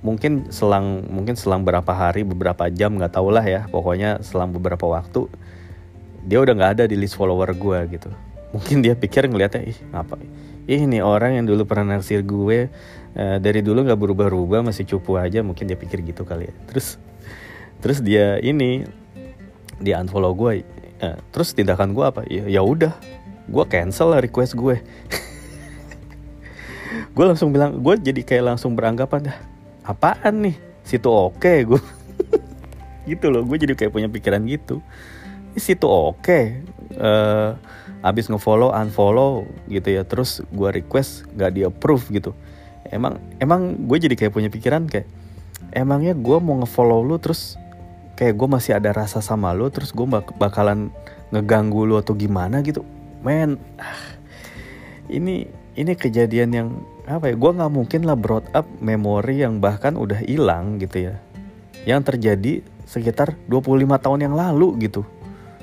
mungkin 0.00 0.48
selang 0.54 1.04
mungkin 1.10 1.34
selang 1.34 1.66
berapa 1.66 1.90
hari 1.92 2.22
beberapa 2.22 2.70
jam 2.70 2.96
nggak 2.96 3.12
tau 3.12 3.28
lah 3.28 3.44
ya. 3.44 3.66
Pokoknya 3.68 4.22
selang 4.22 4.54
beberapa 4.54 4.86
waktu 4.86 5.28
dia 6.26 6.42
udah 6.42 6.54
nggak 6.54 6.72
ada 6.80 6.84
di 6.86 6.96
list 6.98 7.18
follower 7.18 7.52
gue 7.54 7.98
gitu. 7.98 8.10
Mungkin 8.54 8.80
dia 8.80 8.94
pikir 8.96 9.28
ngeliatnya 9.28 9.66
ih 9.66 9.78
ngapa 9.92 10.16
ih 10.66 10.82
ini 10.82 10.98
orang 10.98 11.38
yang 11.38 11.46
dulu 11.46 11.62
pernah 11.62 11.94
naksir 11.94 12.26
gue 12.26 12.66
uh, 13.14 13.38
dari 13.38 13.62
dulu 13.62 13.86
nggak 13.86 13.98
berubah-ubah 13.98 14.66
masih 14.66 14.86
cupu 14.86 15.18
aja. 15.18 15.42
Mungkin 15.42 15.66
dia 15.66 15.78
pikir 15.78 16.02
gitu 16.06 16.22
kali 16.26 16.50
ya. 16.50 16.54
Terus 16.70 16.96
terus 17.82 17.98
dia 18.00 18.40
ini 18.40 18.88
dia 19.76 20.00
unfollow 20.00 20.32
gue 20.32 20.64
uh, 21.02 21.16
terus 21.32 21.52
tindakan 21.52 21.92
gue 21.92 22.04
apa? 22.04 22.20
Ya 22.28 22.46
ya 22.48 22.60
udah. 22.64 22.94
Gue 23.46 23.64
cancel 23.70 24.10
lah 24.12 24.20
request 24.22 24.58
gue. 24.58 24.82
Gue 27.16 27.24
langsung 27.24 27.48
bilang 27.48 27.80
gue 27.80 27.94
jadi 27.96 28.20
kayak 28.20 28.44
langsung 28.44 28.76
beranggapan 28.76 29.32
dah 29.32 29.38
apaan 29.88 30.44
nih? 30.44 30.56
Situ 30.84 31.08
oke 31.08 31.40
okay, 31.40 31.64
gue 31.64 31.80
gitu 33.10 33.32
loh 33.32 33.40
gue 33.40 33.56
jadi 33.56 33.72
kayak 33.72 33.92
punya 33.94 34.08
pikiran 34.12 34.44
gitu. 34.44 34.84
Situ 35.56 35.88
oke. 35.88 36.20
Okay. 36.20 36.60
uh, 37.00 37.56
eh, 37.56 38.04
abis 38.04 38.28
ngefollow 38.28 38.68
unfollow 38.68 39.48
gitu 39.72 39.96
ya. 39.96 40.04
Terus 40.04 40.44
gue 40.52 40.68
request 40.68 41.24
gak 41.40 41.56
di 41.56 41.64
approve 41.64 42.04
gitu. 42.12 42.36
Emang 42.92 43.16
emang 43.40 43.88
gue 43.88 43.96
jadi 43.96 44.12
kayak 44.12 44.36
punya 44.36 44.52
pikiran 44.52 44.84
kayak 44.84 45.08
emangnya 45.72 46.12
gue 46.12 46.36
mau 46.36 46.60
ngefollow 46.60 47.00
lu 47.00 47.16
terus 47.16 47.56
kayak 48.16 48.34
gue 48.34 48.48
masih 48.48 48.72
ada 48.80 48.90
rasa 48.96 49.20
sama 49.20 49.52
lu 49.52 49.68
terus 49.68 49.92
gue 49.92 50.08
bak 50.08 50.34
bakalan 50.40 50.88
ngeganggu 51.30 51.84
lu 51.84 52.00
atau 52.00 52.16
gimana 52.16 52.64
gitu. 52.64 52.82
Men 53.20 53.60
ah, 53.76 54.16
ini 55.12 55.46
ini 55.76 55.92
kejadian 55.92 56.50
yang 56.50 56.68
apa 57.06 57.30
ya 57.30 57.36
gue 57.36 57.50
nggak 57.52 57.72
mungkin 57.72 58.00
lah 58.08 58.18
brought 58.18 58.48
up 58.56 58.66
memori 58.80 59.44
yang 59.44 59.60
bahkan 59.60 59.94
udah 59.94 60.24
hilang 60.24 60.80
gitu 60.80 61.12
ya. 61.12 61.14
Yang 61.84 62.16
terjadi 62.16 62.52
sekitar 62.88 63.36
25 63.46 63.84
tahun 64.00 64.20
yang 64.26 64.34
lalu 64.34 64.88
gitu. 64.88 65.04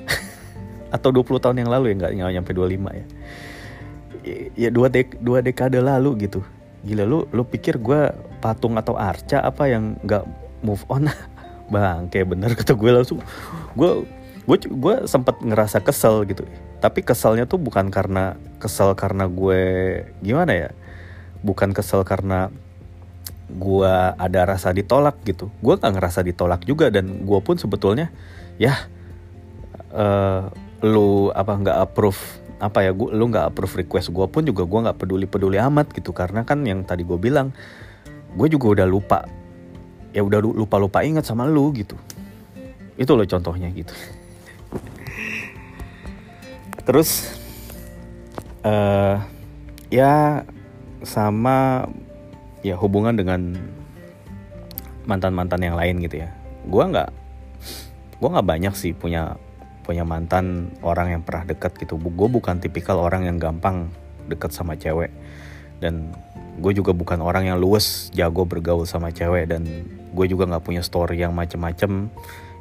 Atau 0.95 1.09
20 1.09 1.41
tahun 1.41 1.57
yang 1.65 1.69
lalu 1.73 1.97
ya 1.97 2.05
nggak 2.05 2.33
nyampe 2.37 2.51
25 2.53 2.99
ya. 3.01 3.05
Ya 4.55 4.69
dua 4.71 4.87
dek 4.87 5.19
dua 5.19 5.43
dekade 5.43 5.83
lalu 5.83 6.29
gitu. 6.29 6.45
Gila 6.85 7.03
lu 7.03 7.27
lu 7.33 7.43
pikir 7.43 7.81
gue 7.81 8.13
patung 8.39 8.79
atau 8.79 8.95
arca 8.95 9.43
apa 9.43 9.67
yang 9.67 9.99
nggak 10.03 10.23
move 10.63 10.83
on 10.87 11.11
bang 11.71 12.11
kayak 12.11 12.27
bener 12.33 12.51
kata 12.59 12.73
gue 12.75 12.91
langsung. 12.91 13.19
Gue 13.77 14.03
gue 14.43 14.57
gue 14.67 14.95
sempat 15.07 15.39
ngerasa 15.39 15.79
kesel 15.83 16.27
gitu. 16.27 16.43
Tapi 16.83 16.99
keselnya 17.03 17.47
tuh 17.47 17.59
bukan 17.59 17.87
karena 17.87 18.35
kesel 18.59 18.91
karena 18.95 19.27
gue 19.29 19.61
gimana 20.19 20.51
ya? 20.51 20.69
Bukan 21.43 21.71
kesel 21.71 22.03
karena 22.03 22.51
gue 23.47 23.95
ada 24.17 24.41
rasa 24.47 24.75
ditolak 24.75 25.19
gitu. 25.23 25.47
Gue 25.63 25.79
gak 25.79 25.95
ngerasa 25.95 26.25
ditolak 26.25 26.63
juga 26.67 26.91
dan 26.91 27.23
gue 27.23 27.39
pun 27.39 27.55
sebetulnya 27.55 28.11
ya 28.59 28.75
uh, 29.93 30.49
lu 30.83 31.31
apa 31.31 31.53
nggak 31.55 31.77
approve 31.89 32.21
apa 32.59 32.79
ya 32.83 32.91
gua, 32.95 33.11
lu 33.11 33.27
nggak 33.27 33.51
approve 33.51 33.83
request 33.83 34.11
gue 34.11 34.25
pun 34.27 34.43
juga 34.43 34.63
gue 34.63 34.79
nggak 34.87 34.97
peduli 34.99 35.27
peduli 35.27 35.57
amat 35.59 35.91
gitu. 35.95 36.11
Karena 36.11 36.43
kan 36.43 36.63
yang 36.67 36.83
tadi 36.83 37.07
gue 37.07 37.15
bilang 37.15 37.55
gue 38.33 38.47
juga 38.49 38.81
udah 38.81 38.87
lupa 38.89 39.23
ya 40.13 40.21
udah 40.21 40.39
lupa 40.39 40.77
lupa 40.77 41.01
ingat 41.01 41.25
sama 41.25 41.49
lu 41.49 41.73
gitu. 41.73 41.97
Itu 42.95 43.17
loh 43.17 43.25
contohnya 43.25 43.73
gitu. 43.73 43.91
Terus 46.85 47.33
uh, 48.61 49.17
ya 49.89 50.43
sama 51.03 51.87
ya 52.63 52.79
hubungan 52.79 53.17
dengan 53.17 53.57
mantan 55.03 55.35
mantan 55.35 55.61
yang 55.65 55.75
lain 55.75 55.99
gitu 56.05 56.23
ya. 56.23 56.29
Gue 56.69 56.83
nggak 56.85 57.09
gue 58.21 58.29
nggak 58.29 58.47
banyak 58.47 58.73
sih 58.77 58.95
punya 58.95 59.35
punya 59.83 60.07
mantan 60.07 60.71
orang 60.79 61.19
yang 61.19 61.21
pernah 61.25 61.43
deket 61.49 61.75
gitu. 61.81 61.99
Gue 61.99 62.29
bukan 62.31 62.61
tipikal 62.61 63.01
orang 63.01 63.27
yang 63.27 63.41
gampang 63.41 63.91
deket 64.31 64.55
sama 64.55 64.79
cewek. 64.79 65.11
Dan 65.83 66.15
gue 66.61 66.71
juga 66.71 66.95
bukan 66.95 67.19
orang 67.19 67.51
yang 67.51 67.57
luwes 67.59 68.07
jago 68.15 68.47
bergaul 68.47 68.87
sama 68.87 69.11
cewek. 69.11 69.51
Dan 69.51 69.67
gue 70.13 70.25
juga 70.29 70.45
nggak 70.45 70.63
punya 70.63 70.85
story 70.85 71.19
yang 71.19 71.33
macem-macem 71.33 72.07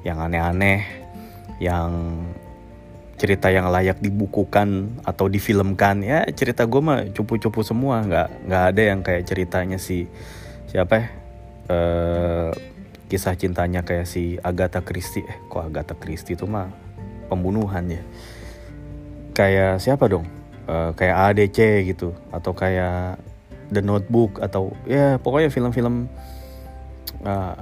yang 0.02 0.18
aneh-aneh 0.18 0.82
yang 1.62 2.18
cerita 3.22 3.54
yang 3.54 3.70
layak 3.70 4.02
dibukukan 4.02 4.98
atau 5.06 5.30
difilmkan. 5.30 6.02
Ya 6.02 6.26
cerita 6.34 6.66
gue 6.66 6.82
mah 6.82 7.06
cupu-cupu 7.14 7.62
semua. 7.62 8.02
Nggak 8.02 8.28
nggak 8.50 8.64
ada 8.74 8.82
yang 8.82 9.00
kayak 9.06 9.22
ceritanya 9.30 9.78
si 9.78 10.10
siapa 10.66 10.94
ya? 10.98 11.06
Uh, 11.70 12.50
kisah 13.06 13.38
cintanya 13.38 13.86
kayak 13.86 14.10
si 14.10 14.42
Agatha 14.42 14.82
Christie. 14.82 15.22
Eh 15.22 15.38
kok 15.46 15.62
Agatha 15.62 15.94
Christie 15.94 16.34
itu 16.34 16.50
mah 16.50 16.66
pembunuhan 17.30 17.86
ya? 17.86 18.02
Kayak 19.38 19.78
siapa 19.78 20.10
dong? 20.10 20.26
Uh, 20.66 20.90
kayak 20.98 21.30
ADC 21.30 21.86
gitu 21.94 22.18
atau 22.34 22.50
kayak 22.58 23.22
The 23.70 23.86
Notebook 23.86 24.42
atau 24.42 24.74
ya 24.84 25.22
pokoknya 25.22 25.54
film-film 25.54 26.10
uh, 27.22 27.56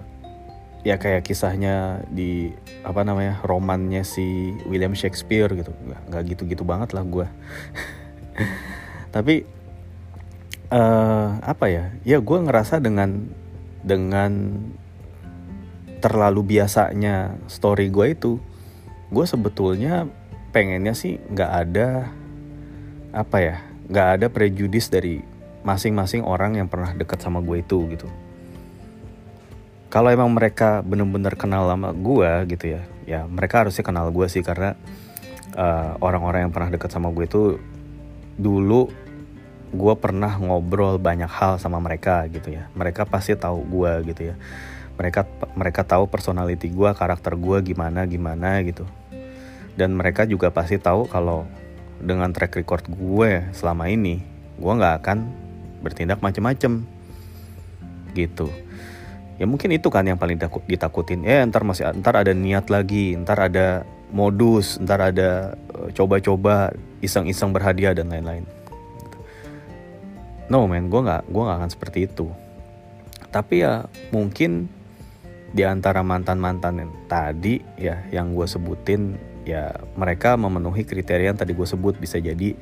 ya 0.80 0.96
kayak 0.96 1.28
kisahnya 1.28 2.04
di 2.08 2.52
apa 2.80 3.04
namanya 3.04 3.40
romannya 3.44 4.00
si 4.06 4.56
William 4.64 4.96
Shakespeare 4.96 5.50
gitu. 5.52 5.72
Nggak 6.08 6.22
gitu-gitu 6.34 6.64
banget 6.64 6.96
lah 6.96 7.04
gue 7.04 7.26
tapi 9.14 9.44
uh, 10.70 11.38
apa 11.42 11.66
ya 11.66 11.84
ya 12.06 12.18
gue 12.22 12.38
ngerasa 12.38 12.78
dengan 12.78 13.26
dengan 13.82 14.62
terlalu 16.00 16.56
biasanya 16.56 17.36
story 17.50 17.92
gue 17.92 18.06
itu 18.16 18.32
gue 19.10 19.26
sebetulnya 19.26 20.08
pengennya 20.54 20.94
sih 20.96 21.18
nggak 21.18 21.50
ada 21.50 21.88
apa 23.10 23.36
ya 23.42 23.56
nggak 23.90 24.08
ada 24.16 24.26
prejudis 24.30 24.88
dari 24.88 25.20
masing-masing 25.66 26.24
orang 26.24 26.56
yang 26.56 26.70
pernah 26.70 26.94
dekat 26.94 27.20
sama 27.20 27.42
gue 27.44 27.60
itu 27.60 27.84
gitu 27.90 28.08
kalau 29.90 30.08
emang 30.08 30.30
mereka 30.30 30.80
bener-bener 30.86 31.34
kenal 31.34 31.66
sama 31.66 31.90
gue 31.90 32.30
gitu 32.54 32.78
ya 32.78 32.82
ya 33.04 33.20
mereka 33.26 33.66
harusnya 33.66 33.82
kenal 33.82 34.06
gue 34.14 34.26
sih 34.30 34.40
karena 34.46 34.78
uh, 35.58 35.98
orang-orang 35.98 36.40
uh, 36.40 36.44
yang 36.46 36.52
pernah 36.54 36.70
deket 36.70 36.90
sama 36.94 37.10
gue 37.10 37.26
itu 37.26 37.42
dulu 38.38 38.88
gue 39.70 39.94
pernah 39.98 40.34
ngobrol 40.34 40.98
banyak 40.98 41.30
hal 41.30 41.62
sama 41.62 41.78
mereka 41.78 42.26
gitu 42.26 42.50
ya. 42.50 42.66
Mereka 42.74 43.06
pasti 43.06 43.38
tahu 43.38 43.62
gue 43.62 43.92
gitu 44.10 44.34
ya. 44.34 44.36
Mereka 44.98 45.26
mereka 45.54 45.86
tahu 45.86 46.10
personality 46.10 46.68
gue 46.70 46.90
karakter 46.90 47.38
gue 47.38 47.58
gimana 47.62 48.04
gimana 48.10 48.58
gitu. 48.66 48.82
Dan 49.78 49.94
mereka 49.94 50.26
juga 50.26 50.50
pasti 50.50 50.76
tahu 50.76 51.06
kalau 51.06 51.46
dengan 52.02 52.34
track 52.34 52.58
record 52.58 52.84
gue 52.90 53.46
selama 53.54 53.86
ini 53.86 54.24
gue 54.58 54.72
nggak 54.72 54.94
akan 55.04 55.18
bertindak 55.80 56.20
macem-macem 56.20 56.84
gitu 58.12 58.50
ya 59.40 59.48
mungkin 59.48 59.72
itu 59.72 59.88
kan 59.88 60.04
yang 60.04 60.20
paling 60.20 60.36
ditakutin. 60.68 61.24
Ya 61.24 61.40
ntar 61.48 61.64
masih 61.64 61.88
ntar 62.04 62.20
ada 62.20 62.36
niat 62.36 62.68
lagi 62.68 63.16
ntar 63.24 63.40
ada 63.40 63.88
modus 64.12 64.76
ntar 64.76 65.00
ada 65.00 65.56
eh, 65.56 65.88
coba-coba 65.96 66.76
iseng-iseng 67.00 67.56
berhadiah 67.56 67.96
dan 67.96 68.12
lain-lain. 68.12 68.44
No 70.52 70.68
man 70.68 70.92
gue 70.92 71.00
nggak 71.00 71.32
gue 71.32 71.42
nggak 71.42 71.58
akan 71.64 71.70
seperti 71.72 71.98
itu. 72.04 72.28
Tapi 73.32 73.64
ya 73.64 73.88
mungkin 74.12 74.68
di 75.50 75.64
antara 75.64 76.04
mantan-mantan 76.04 76.84
yang 76.84 76.92
tadi 77.08 77.64
ya 77.80 78.04
yang 78.12 78.36
gue 78.36 78.44
sebutin 78.44 79.16
ya 79.48 79.72
mereka 79.96 80.36
memenuhi 80.36 80.84
kriteria 80.84 81.32
yang 81.32 81.40
tadi 81.40 81.56
gue 81.56 81.64
sebut. 81.64 81.96
Bisa 81.96 82.20
jadi 82.20 82.52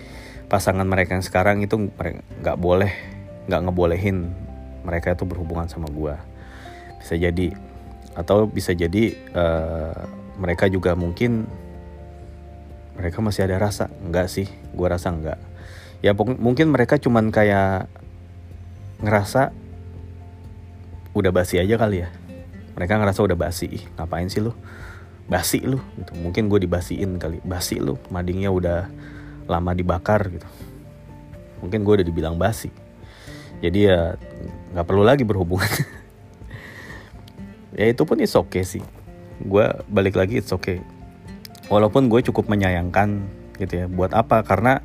pasangan 0.46 0.86
mereka 0.86 1.18
yang 1.18 1.26
sekarang 1.26 1.58
itu 1.58 1.90
nggak 2.38 2.56
boleh 2.56 2.92
nggak 3.50 3.60
ngebolehin 3.66 4.30
mereka 4.86 5.16
itu 5.16 5.24
berhubungan 5.24 5.66
sama 5.66 5.88
gue 5.90 6.27
bisa 7.08 7.16
jadi. 7.16 7.56
Atau 8.12 8.44
bisa 8.44 8.76
jadi 8.76 9.16
uh, 9.32 9.96
mereka 10.36 10.68
juga 10.68 10.92
mungkin 10.92 11.48
mereka 13.00 13.24
masih 13.24 13.48
ada 13.48 13.56
rasa. 13.56 13.88
Enggak 14.04 14.28
sih 14.28 14.44
gue 14.76 14.84
rasa 14.84 15.08
enggak. 15.08 15.40
Ya 16.04 16.12
mungkin 16.12 16.68
mereka 16.68 17.00
cuman 17.00 17.32
kayak 17.32 17.88
ngerasa 19.00 19.56
udah 21.16 21.32
basi 21.32 21.56
aja 21.56 21.80
kali 21.80 22.04
ya. 22.04 22.12
Mereka 22.76 23.00
ngerasa 23.00 23.24
udah 23.24 23.34
basi 23.40 23.66
Ih, 23.72 23.84
ngapain 23.96 24.28
sih 24.28 24.44
lu? 24.44 24.52
Basi 25.24 25.64
lu 25.64 25.80
gitu. 25.96 26.12
Mungkin 26.20 26.52
gue 26.52 26.68
dibasiin 26.68 27.16
kali. 27.16 27.40
Basi 27.40 27.80
lu 27.80 27.96
madingnya 28.12 28.52
udah 28.52 28.84
lama 29.48 29.72
dibakar 29.72 30.28
gitu. 30.28 30.44
Mungkin 31.64 31.88
gue 31.88 32.04
udah 32.04 32.06
dibilang 32.06 32.36
basi. 32.36 32.68
Jadi 33.64 33.88
ya 33.88 34.14
nggak 34.76 34.86
perlu 34.86 35.02
lagi 35.02 35.24
berhubungan 35.24 35.66
ya 37.76 37.86
itu 37.90 38.02
pun 38.04 38.20
it's 38.20 38.36
okay 38.36 38.64
sih. 38.64 38.84
Gue 39.42 39.68
balik 39.90 40.16
lagi 40.16 40.40
it's 40.40 40.54
okay. 40.54 40.80
Walaupun 41.68 42.08
gue 42.08 42.24
cukup 42.24 42.48
menyayangkan 42.48 43.24
gitu 43.60 43.84
ya 43.84 43.86
buat 43.90 44.14
apa? 44.16 44.40
Karena 44.46 44.80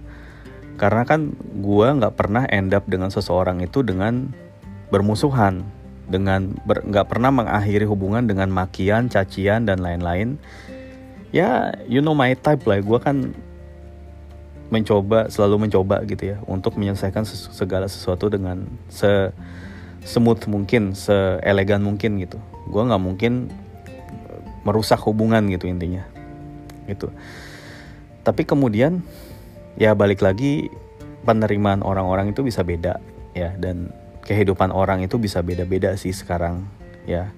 karena 0.76 1.06
kan 1.06 1.32
gue 1.38 1.88
nggak 1.88 2.18
pernah 2.18 2.44
end 2.50 2.74
up 2.74 2.84
dengan 2.90 3.14
seseorang 3.14 3.62
itu 3.62 3.86
dengan 3.86 4.34
bermusuhan 4.90 5.64
dengan 6.10 6.58
nggak 6.68 7.08
pernah 7.08 7.32
mengakhiri 7.32 7.88
hubungan 7.88 8.28
dengan 8.28 8.52
makian 8.52 9.08
cacian 9.08 9.64
dan 9.64 9.80
lain-lain. 9.80 10.42
Ya 11.32 11.74
you 11.88 12.04
know 12.04 12.18
my 12.18 12.36
type 12.36 12.66
lah. 12.68 12.84
Gue 12.84 13.00
kan 13.00 13.32
mencoba 14.74 15.30
selalu 15.30 15.70
mencoba 15.70 16.02
gitu 16.10 16.34
ya 16.34 16.38
untuk 16.50 16.74
menyelesaikan 16.82 17.24
segala 17.30 17.86
sesuatu 17.86 18.26
dengan 18.34 18.66
se 18.90 19.30
smooth 20.04 20.44
mungkin 20.52 20.94
seelegan 20.94 21.84
mungkin 21.84 22.20
gitu. 22.20 22.38
Gue 22.68 22.84
nggak 22.84 23.04
mungkin 23.04 23.52
merusak 24.64 25.00
hubungan 25.04 25.44
gitu 25.52 25.68
intinya. 25.68 26.08
Gitu. 26.88 27.12
Tapi 28.24 28.48
kemudian 28.48 29.04
ya 29.76 29.96
balik 29.96 30.24
lagi 30.24 30.72
penerimaan 31.28 31.84
orang-orang 31.84 32.32
itu 32.32 32.44
bisa 32.44 32.64
beda 32.64 33.00
ya. 33.36 33.56
Dan 33.56 33.92
kehidupan 34.24 34.72
orang 34.72 35.04
itu 35.04 35.20
bisa 35.20 35.44
beda-beda 35.44 35.96
sih 36.00 36.16
sekarang 36.16 36.68
ya. 37.08 37.32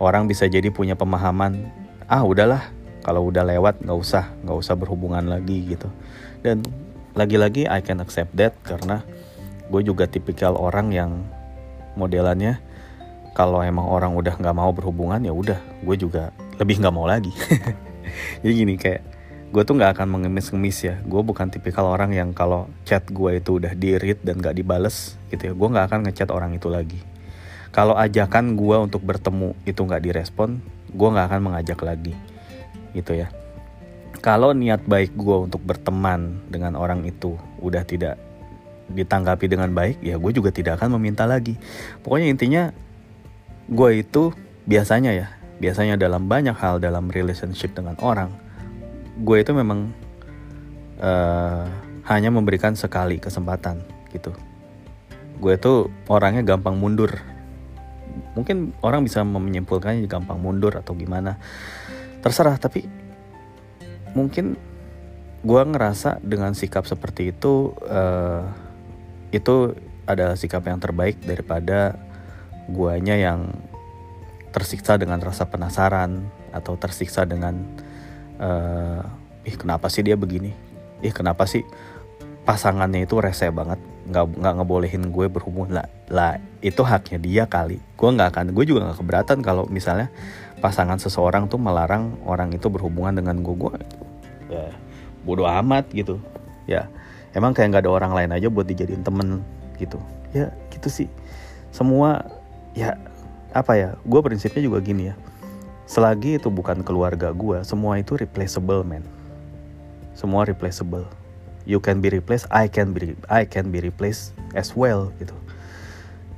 Orang 0.00 0.28
bisa 0.28 0.48
jadi 0.48 0.72
punya 0.72 0.96
pemahaman 0.96 1.68
ah 2.08 2.24
udahlah 2.24 2.72
kalau 3.04 3.28
udah 3.28 3.44
lewat 3.44 3.84
nggak 3.84 3.98
usah 4.00 4.32
nggak 4.44 4.58
usah 4.60 4.74
berhubungan 4.76 5.28
lagi 5.28 5.76
gitu. 5.76 5.88
Dan 6.40 6.64
lagi-lagi 7.12 7.68
I 7.68 7.84
can 7.84 8.00
accept 8.00 8.32
that 8.40 8.56
karena 8.64 9.04
gue 9.68 9.82
juga 9.84 10.08
tipikal 10.08 10.56
orang 10.56 10.88
yang 10.90 11.20
modelannya. 11.94 12.62
Kalau 13.30 13.62
emang 13.62 13.86
orang 13.86 14.18
udah 14.18 14.34
nggak 14.36 14.56
mau 14.56 14.74
berhubungan 14.74 15.22
ya 15.22 15.30
udah 15.30 15.58
gue 15.86 15.96
juga 15.96 16.34
lebih 16.58 16.82
nggak 16.82 16.94
mau 16.94 17.06
lagi. 17.06 17.30
Jadi 18.42 18.52
gini 18.52 18.74
kayak 18.74 19.02
gue 19.50 19.62
tuh 19.62 19.78
nggak 19.78 19.98
akan 19.98 20.08
mengemis-ngemis 20.18 20.78
ya. 20.82 20.96
Gue 21.06 21.22
bukan 21.22 21.46
tipikal 21.48 21.86
orang 21.86 22.10
yang 22.10 22.34
kalau 22.34 22.66
chat 22.82 23.06
gue 23.06 23.38
itu 23.38 23.62
udah 23.62 23.72
di 23.74 23.96
read 23.96 24.18
dan 24.26 24.42
gak 24.42 24.58
dibales 24.58 25.14
gitu 25.30 25.50
ya 25.50 25.52
gue 25.54 25.68
nggak 25.70 25.86
akan 25.90 26.00
ngechat 26.10 26.28
orang 26.34 26.54
itu 26.58 26.66
lagi. 26.66 26.98
Kalau 27.70 27.94
ajakan 27.94 28.58
gue 28.58 28.76
untuk 28.82 29.02
bertemu 29.06 29.54
itu 29.62 29.78
nggak 29.78 30.02
direspon 30.02 30.58
gue 30.90 31.08
nggak 31.08 31.26
akan 31.30 31.40
mengajak 31.40 31.78
lagi 31.86 32.14
gitu 32.94 33.14
ya. 33.14 33.30
Kalau 34.20 34.52
niat 34.52 34.84
baik 34.84 35.16
gue 35.16 35.36
untuk 35.48 35.62
berteman 35.64 36.44
dengan 36.50 36.76
orang 36.76 37.06
itu 37.08 37.38
udah 37.62 37.86
tidak 37.86 38.20
ditanggapi 38.90 39.46
dengan 39.46 39.70
baik 39.70 40.02
ya 40.02 40.18
gue 40.18 40.32
juga 40.34 40.50
tidak 40.50 40.82
akan 40.82 40.98
meminta 40.98 41.24
lagi. 41.24 41.56
Pokoknya 42.02 42.28
intinya 42.30 42.62
gue 43.70 43.90
itu 44.02 44.34
biasanya 44.66 45.14
ya 45.14 45.26
biasanya 45.60 46.00
dalam 46.00 46.26
banyak 46.26 46.56
hal 46.56 46.80
dalam 46.80 47.12
relationship 47.12 47.76
dengan 47.76 47.94
orang 48.00 48.32
gue 49.20 49.36
itu 49.36 49.52
memang 49.52 49.92
uh, 50.98 51.68
hanya 52.08 52.32
memberikan 52.32 52.74
sekali 52.74 53.20
kesempatan 53.20 53.84
gitu. 54.10 54.32
Gue 55.38 55.56
itu 55.56 55.88
orangnya 56.08 56.42
gampang 56.42 56.76
mundur. 56.76 57.20
Mungkin 58.34 58.74
orang 58.82 59.06
bisa 59.06 59.22
menyimpulkannya 59.22 60.08
gampang 60.10 60.40
mundur 60.40 60.74
atau 60.74 60.96
gimana. 60.96 61.38
Terserah 62.20 62.58
tapi 62.58 62.84
mungkin 64.16 64.58
gue 65.40 65.62
ngerasa 65.64 66.20
dengan 66.20 66.52
sikap 66.52 66.84
seperti 66.84 67.32
itu 67.32 67.72
uh, 67.88 68.44
itu 69.30 69.74
adalah 70.06 70.34
sikap 70.34 70.66
yang 70.66 70.82
terbaik 70.82 71.22
daripada 71.22 71.94
guanya 72.70 73.14
yang 73.14 73.50
tersiksa 74.50 74.98
dengan 74.98 75.22
rasa 75.22 75.46
penasaran 75.46 76.26
atau 76.50 76.74
tersiksa 76.74 77.22
dengan 77.22 77.54
uh, 78.42 79.02
ih 79.46 79.54
kenapa 79.54 79.86
sih 79.86 80.02
dia 80.02 80.18
begini? 80.18 80.50
Ih 81.00 81.14
kenapa 81.14 81.46
sih 81.46 81.62
pasangannya 82.42 83.06
itu 83.06 83.22
rese 83.22 83.46
banget? 83.54 83.78
Nggak 84.10 84.42
nggak 84.42 84.54
ngebolehin 84.58 85.14
gue 85.14 85.26
berhubungan 85.30 85.78
lah 85.78 85.86
lah 86.10 86.42
itu 86.58 86.82
haknya 86.82 87.18
dia 87.22 87.44
kali. 87.46 87.78
Gue 87.94 88.10
nggak 88.10 88.34
akan 88.34 88.46
gue 88.50 88.64
juga 88.66 88.90
nggak 88.90 88.98
keberatan 88.98 89.38
kalau 89.46 89.70
misalnya 89.70 90.10
pasangan 90.58 90.98
seseorang 90.98 91.46
tuh 91.46 91.62
melarang 91.62 92.18
orang 92.26 92.50
itu 92.50 92.66
berhubungan 92.66 93.14
dengan 93.14 93.38
gue. 93.46 93.54
Gue 93.54 93.74
ya 94.50 94.74
bodoh 95.22 95.46
amat 95.46 95.86
gitu. 95.94 96.18
Ya 96.66 96.90
emang 97.36 97.54
kayak 97.54 97.74
nggak 97.74 97.82
ada 97.86 97.92
orang 97.92 98.12
lain 98.16 98.30
aja 98.34 98.48
buat 98.50 98.66
dijadiin 98.66 99.02
temen 99.02 99.44
gitu. 99.76 99.98
Ya 100.34 100.54
gitu 100.70 100.88
sih. 100.88 101.08
Semua 101.74 102.26
ya 102.74 102.98
apa 103.50 103.74
ya 103.74 103.88
gue 104.06 104.20
prinsipnya 104.22 104.62
juga 104.62 104.78
gini 104.82 105.10
ya. 105.10 105.14
Selagi 105.90 106.38
itu 106.38 106.48
bukan 106.54 106.86
keluarga 106.86 107.34
gue 107.34 107.66
semua 107.66 107.98
itu 107.98 108.14
replaceable 108.14 108.86
man 108.86 109.02
semua 110.20 110.44
replaceable. 110.44 111.08
You 111.64 111.80
can 111.80 112.04
be 112.04 112.12
replaced 112.12 112.44
I 112.52 112.68
can 112.68 112.92
be 112.92 113.16
I 113.32 113.48
can 113.48 113.72
be 113.72 113.80
replaced 113.80 114.36
as 114.52 114.76
well 114.76 115.08
gitu. 115.16 115.32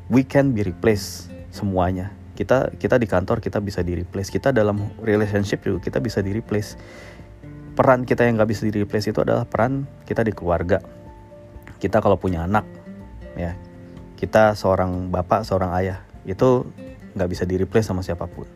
We 0.06 0.22
can 0.22 0.54
be 0.54 0.62
replaced 0.62 1.34
semuanya. 1.50 2.14
Kita 2.38 2.70
kita 2.78 2.96
di 3.02 3.10
kantor 3.10 3.42
kita 3.42 3.58
bisa 3.58 3.82
di 3.82 3.98
replace. 3.98 4.30
Kita 4.30 4.54
dalam 4.54 4.86
relationship 5.02 5.66
juga 5.66 5.82
kita 5.82 5.98
bisa 5.98 6.22
di 6.22 6.30
replace 6.30 6.78
peran 7.72 8.04
kita 8.04 8.28
yang 8.28 8.36
nggak 8.36 8.50
bisa 8.52 8.68
di 8.68 8.72
replace 8.84 9.08
itu 9.08 9.20
adalah 9.24 9.48
peran 9.48 9.88
kita 10.04 10.22
di 10.24 10.32
keluarga. 10.32 10.80
Kita 11.80 11.98
kalau 11.98 12.20
punya 12.20 12.46
anak 12.46 12.64
ya 13.32 13.56
kita 14.20 14.54
seorang 14.54 15.08
bapak 15.08 15.42
seorang 15.42 15.72
ayah 15.80 15.98
itu 16.28 16.68
nggak 17.16 17.30
bisa 17.32 17.42
di 17.48 17.58
replace 17.58 17.88
sama 17.90 18.04
siapa 18.04 18.28
pun. 18.28 18.46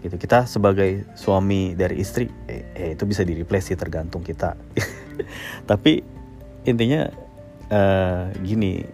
Gitu 0.00 0.16
kita 0.16 0.48
sebagai 0.48 1.04
suami 1.12 1.76
dari 1.76 2.00
istri 2.00 2.30
eh, 2.48 2.72
eh 2.72 2.90
itu 2.96 3.04
bisa 3.04 3.20
di 3.26 3.36
replace 3.36 3.74
sih 3.74 3.78
tergantung 3.78 4.24
kita. 4.24 4.56
Tapi 5.70 6.00
intinya 6.64 7.08
uh, 7.68 8.32
gini 8.40 8.84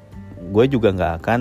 gue 0.51 0.65
juga 0.67 0.91
nggak 0.95 1.13
akan 1.23 1.41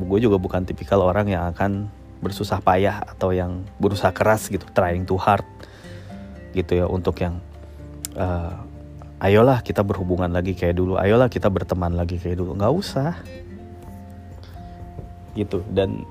gue 0.00 0.18
juga 0.22 0.36
bukan 0.40 0.64
tipikal 0.64 1.04
orang 1.04 1.28
yang 1.28 1.50
akan 1.52 1.88
bersusah 2.20 2.60
payah 2.60 3.00
atau 3.16 3.32
yang 3.32 3.64
berusaha 3.80 4.12
keras 4.12 4.52
gitu 4.52 4.64
trying 4.76 5.08
too 5.08 5.16
hard 5.16 5.44
gitu 6.56 6.82
ya 6.82 6.86
untuk 6.86 7.18
yang 7.22 7.38
uh, 8.18 8.54
ayolah 9.20 9.60
kita 9.60 9.84
berhubungan 9.84 10.32
lagi 10.32 10.56
kayak 10.56 10.80
dulu 10.80 10.96
ayolah 10.96 11.28
kita 11.28 11.52
berteman 11.52 11.94
lagi 11.94 12.16
kayak 12.16 12.40
dulu. 12.40 12.56
Nggak 12.56 12.72
usah. 12.72 13.12
Gitu. 15.36 15.62
Dan 15.70 16.02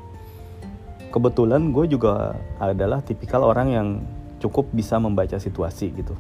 kebetulan 1.10 1.74
gue 1.74 1.86
juga 1.90 2.38
adalah 2.62 3.02
tipikal 3.02 3.44
orang 3.44 3.68
yang 3.74 3.88
cukup 4.40 4.70
bisa 4.72 4.96
membaca 5.02 5.36
situasi 5.36 5.92
gitu. 5.92 6.16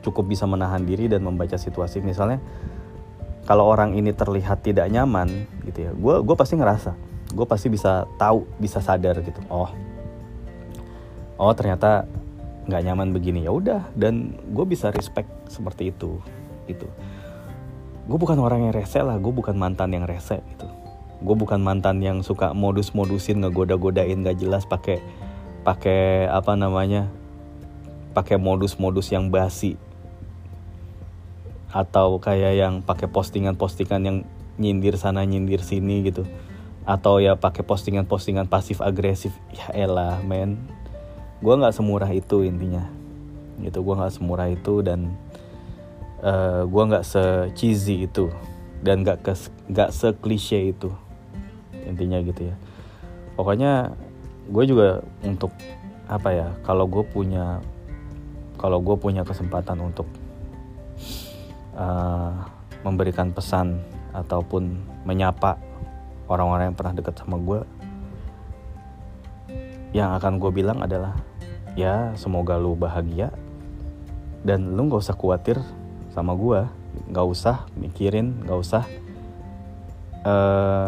Cukup 0.00 0.30
bisa 0.30 0.48
menahan 0.48 0.84
diri 0.86 1.10
dan 1.10 1.26
membaca 1.26 1.58
situasi. 1.58 2.00
Misalnya 2.00 2.40
kalau 3.44 3.68
orang 3.68 3.92
ini 3.92 4.16
terlihat 4.16 4.64
tidak 4.64 4.88
nyaman 4.88 5.44
gitu 5.68 5.90
ya 5.90 5.92
gue 5.92 6.14
gue 6.24 6.36
pasti 6.38 6.56
ngerasa. 6.56 6.96
Gue 7.34 7.44
pasti 7.44 7.68
bisa 7.68 8.08
tahu 8.16 8.46
bisa 8.56 8.80
sadar 8.80 9.20
gitu. 9.20 9.42
Oh. 9.50 9.68
Oh 11.34 11.52
ternyata 11.52 12.06
nggak 12.64 12.82
nyaman 12.84 13.12
begini 13.12 13.44
ya 13.44 13.52
udah. 13.52 13.82
Dan 13.96 14.36
gue 14.52 14.64
bisa 14.64 14.90
respect 14.90 15.28
seperti 15.48 15.92
itu 15.92 16.20
gitu. 16.68 16.88
Gue 18.04 18.18
bukan 18.20 18.36
orang 18.36 18.68
yang 18.68 18.72
rese 18.76 19.00
lah 19.00 19.16
gue 19.16 19.32
bukan 19.32 19.56
mantan 19.56 19.92
yang 19.92 20.04
rese 20.04 20.40
gitu. 20.56 20.68
Gue 21.24 21.36
bukan 21.36 21.60
mantan 21.60 22.04
yang 22.04 22.20
suka 22.20 22.52
modus-modusin 22.52 23.40
ngegoda-godain 23.40 24.20
gak 24.20 24.36
jelas 24.36 24.68
pakai 24.68 25.00
pakai 25.64 26.28
apa 26.28 26.52
namanya 26.52 27.08
pakai 28.12 28.36
modus-modus 28.36 29.08
yang 29.08 29.32
basi. 29.32 29.80
Atau 31.72 32.22
kayak 32.22 32.54
yang 32.54 32.74
pakai 32.84 33.10
postingan-postingan 33.10 34.00
yang 34.04 34.18
nyindir 34.60 34.94
sana 34.94 35.26
nyindir 35.26 35.64
sini 35.64 36.06
gitu. 36.06 36.22
Atau 36.84 37.18
ya 37.18 37.34
pakai 37.40 37.64
postingan-postingan 37.64 38.46
pasif 38.46 38.84
agresif 38.84 39.32
ya 39.56 39.72
elah 39.72 40.20
men 40.20 40.83
gue 41.44 41.54
nggak 41.60 41.76
semurah 41.76 42.08
itu 42.08 42.40
intinya. 42.48 42.88
Gitu 43.60 43.84
gue 43.84 43.94
nggak 43.94 44.14
semurah 44.16 44.48
itu 44.48 44.80
dan 44.80 45.12
uh, 46.24 46.32
eh, 46.32 46.62
gue 46.64 46.82
nggak 46.88 47.04
se 47.04 47.52
cheesy 47.52 48.08
itu 48.08 48.32
dan 48.80 49.04
nggak 49.04 49.20
nggak 49.68 49.90
se 49.92 50.08
klise 50.16 50.72
itu 50.72 50.88
intinya 51.84 52.16
gitu 52.24 52.48
ya. 52.48 52.56
Pokoknya 53.36 53.92
gue 54.48 54.64
juga 54.64 55.04
untuk 55.20 55.52
apa 56.08 56.28
ya 56.32 56.48
kalau 56.64 56.88
gue 56.88 57.04
punya 57.04 57.60
kalau 58.56 58.80
gue 58.80 58.96
punya 58.96 59.24
kesempatan 59.24 59.76
untuk 59.84 60.08
uh, 61.76 62.32
memberikan 62.84 63.32
pesan 63.32 63.80
ataupun 64.12 64.80
menyapa 65.04 65.60
orang-orang 66.28 66.72
yang 66.72 66.76
pernah 66.76 66.94
dekat 66.96 67.16
sama 67.20 67.36
gue 67.40 67.60
yang 69.94 70.10
akan 70.18 70.42
gue 70.42 70.50
bilang 70.50 70.82
adalah 70.82 71.14
ya 71.74 72.14
semoga 72.18 72.58
lu 72.58 72.74
bahagia. 72.78 73.30
Dan 74.44 74.76
lu 74.76 74.92
gak 74.92 75.00
usah 75.00 75.16
khawatir 75.16 75.56
sama 76.12 76.36
gue 76.36 76.62
gak 77.10 77.26
usah 77.26 77.66
mikirin 77.74 78.44
gak 78.46 78.60
usah 78.60 78.84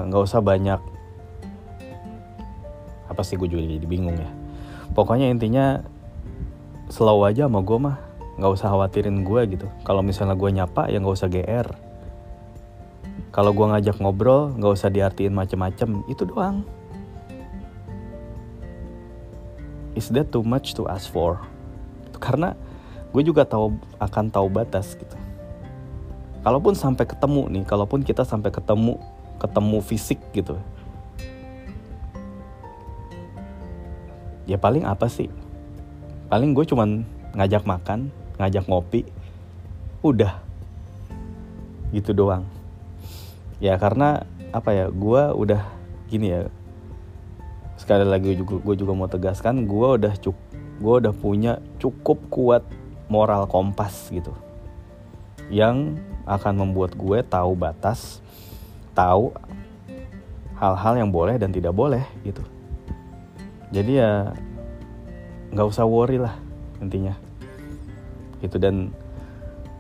nggak 0.07 0.22
uh, 0.22 0.27
usah 0.29 0.40
banyak 0.40 0.81
apa 3.05 3.20
sih 3.20 3.37
gue 3.37 3.49
juga 3.49 3.64
jadi 3.64 3.85
bingung 3.85 4.16
ya. 4.16 4.31
Pokoknya 4.96 5.29
intinya 5.29 5.85
slow 6.88 7.20
aja 7.29 7.44
sama 7.49 7.61
gue 7.61 7.79
mah. 7.81 7.96
Nggak 8.37 8.53
usah 8.61 8.68
khawatirin 8.72 9.25
gue 9.25 9.40
gitu. 9.57 9.66
Kalau 9.85 10.01
misalnya 10.01 10.37
gue 10.37 10.51
nyapa 10.53 10.88
ya 10.88 11.01
nggak 11.01 11.16
usah 11.16 11.29
gr 11.29 11.68
kalau 13.37 13.53
gue 13.53 13.66
ngajak 13.68 14.01
ngobrol 14.01 14.57
nggak 14.57 14.72
usah 14.72 14.88
diartiin 14.88 15.37
macem-macem. 15.37 16.01
Itu 16.09 16.25
doang 16.25 16.64
is 19.96 20.12
that 20.12 20.28
too 20.28 20.44
much 20.44 20.76
to 20.76 20.85
ask 20.87 21.09
for? 21.09 21.40
Karena 22.20 22.52
gue 23.11 23.22
juga 23.24 23.48
tahu 23.48 23.80
akan 23.96 24.28
tahu 24.28 24.46
batas 24.52 24.92
gitu. 24.94 25.16
Kalaupun 26.44 26.76
sampai 26.76 27.09
ketemu 27.09 27.48
nih 27.50 27.64
kalaupun 27.66 28.04
kita 28.04 28.22
sampai 28.22 28.52
ketemu 28.54 29.00
ketemu 29.40 29.78
fisik 29.82 30.20
gitu. 30.37 30.61
Ya 34.46 34.61
paling 34.61 34.87
apa 34.87 35.11
sih? 35.11 35.26
Paling 36.30 36.54
gue 36.54 36.62
cuman 36.68 37.02
ngajak 37.35 37.66
makan 37.66 38.12
ngajak 38.38 38.68
ngopi 38.68 39.09
udah. 40.04 40.38
Gitu 41.90 42.12
doang. 42.14 42.44
Ya 43.59 43.74
karena 43.80 44.22
apa 44.53 44.70
ya 44.70 44.86
gue 44.92 45.22
udah 45.34 45.62
gini 46.07 46.30
ya 46.30 46.40
sekali 47.77 48.05
lagi 48.09 48.33
juga 48.37 48.57
gue 48.61 48.74
juga 48.74 48.93
mau 48.97 49.09
tegaskan 49.09 49.68
gue 49.68 49.89
udah 50.01 50.14
cuk 50.16 50.37
gue 50.77 50.95
udah 51.05 51.14
punya 51.16 51.61
cukup 51.81 52.20
kuat 52.29 52.62
moral 53.09 53.47
kompas 53.49 54.11
gitu. 54.12 54.35
Yang 55.49 56.01
akan 56.27 56.55
membuat 56.59 56.99
gue 56.99 57.22
tahu 57.22 57.55
batas 57.55 58.18
tahu 58.93 59.31
hal-hal 60.57 60.95
yang 60.97 61.11
boleh 61.12 61.37
dan 61.39 61.53
tidak 61.53 61.72
boleh 61.72 62.03
gitu. 62.27 62.43
Jadi 63.70 64.01
ya 64.01 64.33
nggak 65.53 65.68
usah 65.68 65.87
worry 65.87 66.20
lah 66.20 66.35
intinya. 66.83 67.14
Gitu 68.43 68.61
dan 68.61 68.93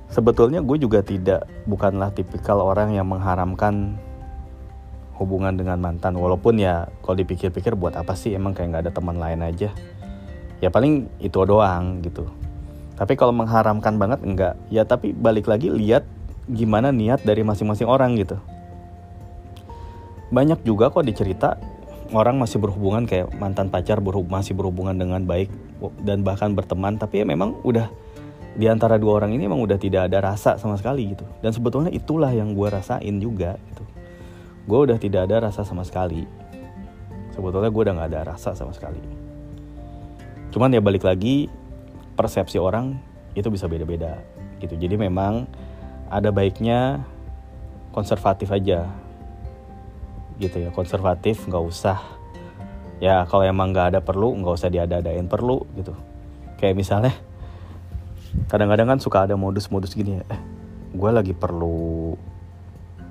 sebetulnya 0.08 0.62
gue 0.62 0.76
juga 0.80 1.02
tidak 1.02 1.44
bukanlah 1.68 2.14
tipikal 2.14 2.62
orang 2.62 2.94
yang 2.94 3.08
mengharamkan 3.08 3.98
hubungan 5.16 5.56
dengan 5.56 5.80
mantan. 5.80 6.16
Walaupun 6.16 6.60
ya 6.60 6.88
kalau 7.00 7.16
dipikir-pikir 7.16 7.74
buat 7.74 7.96
apa 7.96 8.12
sih? 8.12 8.36
Emang 8.36 8.52
kayak 8.52 8.68
nggak 8.72 8.82
ada 8.88 8.92
teman 8.92 9.16
lain 9.16 9.40
aja. 9.42 9.72
Ya 10.60 10.68
paling 10.68 11.08
itu 11.20 11.36
doang 11.44 12.00
gitu. 12.04 12.28
Tapi 12.96 13.12
kalau 13.16 13.32
mengharamkan 13.32 13.96
banget 14.00 14.20
enggak. 14.24 14.54
Ya 14.72 14.84
tapi 14.84 15.12
balik 15.12 15.48
lagi 15.48 15.68
lihat 15.68 16.04
gimana 16.48 16.92
niat 16.92 17.24
dari 17.24 17.44
masing-masing 17.44 17.88
orang 17.88 18.16
gitu. 18.16 18.36
Banyak 20.32 20.64
juga 20.64 20.92
kok 20.92 21.04
dicerita 21.04 21.56
orang 22.14 22.38
masih 22.38 22.62
berhubungan 22.62 23.02
kayak 23.04 23.34
mantan 23.36 23.66
pacar 23.66 23.98
berhub 23.98 24.30
masih 24.30 24.54
berhubungan 24.54 24.94
dengan 24.94 25.26
baik 25.26 25.50
dan 26.06 26.22
bahkan 26.22 26.54
berteman 26.54 26.94
tapi 27.02 27.18
ya 27.22 27.26
memang 27.26 27.58
udah 27.66 27.90
di 28.54 28.70
antara 28.70 28.94
dua 28.94 29.18
orang 29.20 29.34
ini 29.34 29.50
emang 29.50 29.58
udah 29.58 29.74
tidak 29.76 30.06
ada 30.08 30.32
rasa 30.32 30.56
sama 30.56 30.78
sekali 30.80 31.12
gitu. 31.12 31.26
Dan 31.42 31.52
sebetulnya 31.52 31.92
itulah 31.92 32.32
yang 32.32 32.56
gue 32.56 32.68
rasain 32.70 33.16
juga 33.20 33.58
gitu 33.74 33.95
gue 34.66 34.78
udah 34.90 34.98
tidak 34.98 35.30
ada 35.30 35.46
rasa 35.46 35.62
sama 35.62 35.86
sekali. 35.86 36.26
Sebetulnya 37.30 37.70
gue 37.70 37.82
udah 37.86 37.94
nggak 37.94 38.10
ada 38.10 38.20
rasa 38.34 38.52
sama 38.58 38.74
sekali. 38.74 38.98
Cuman 40.50 40.74
ya 40.74 40.82
balik 40.82 41.06
lagi 41.06 41.46
persepsi 42.18 42.58
orang 42.58 42.98
itu 43.38 43.46
bisa 43.46 43.70
beda-beda 43.70 44.18
gitu. 44.58 44.74
Jadi 44.74 44.98
memang 44.98 45.46
ada 46.10 46.34
baiknya 46.34 47.04
konservatif 47.94 48.50
aja 48.50 48.90
gitu 50.42 50.56
ya. 50.58 50.74
Konservatif 50.74 51.46
nggak 51.46 51.64
usah 51.64 51.98
ya 52.98 53.28
kalau 53.28 53.44
emang 53.44 53.70
nggak 53.70 53.94
ada 53.94 54.00
perlu 54.00 54.32
nggak 54.34 54.56
usah 54.56 54.72
diada-adain 54.72 55.30
perlu 55.30 55.62
gitu. 55.78 55.94
Kayak 56.58 56.74
misalnya 56.74 57.14
kadang-kadang 58.50 58.96
kan 58.96 58.98
suka 58.98 59.28
ada 59.28 59.38
modus-modus 59.38 59.94
gini 59.94 60.18
ya. 60.18 60.24
Eh 60.32 60.40
gue 60.96 61.10
lagi 61.12 61.36
perlu 61.36 62.16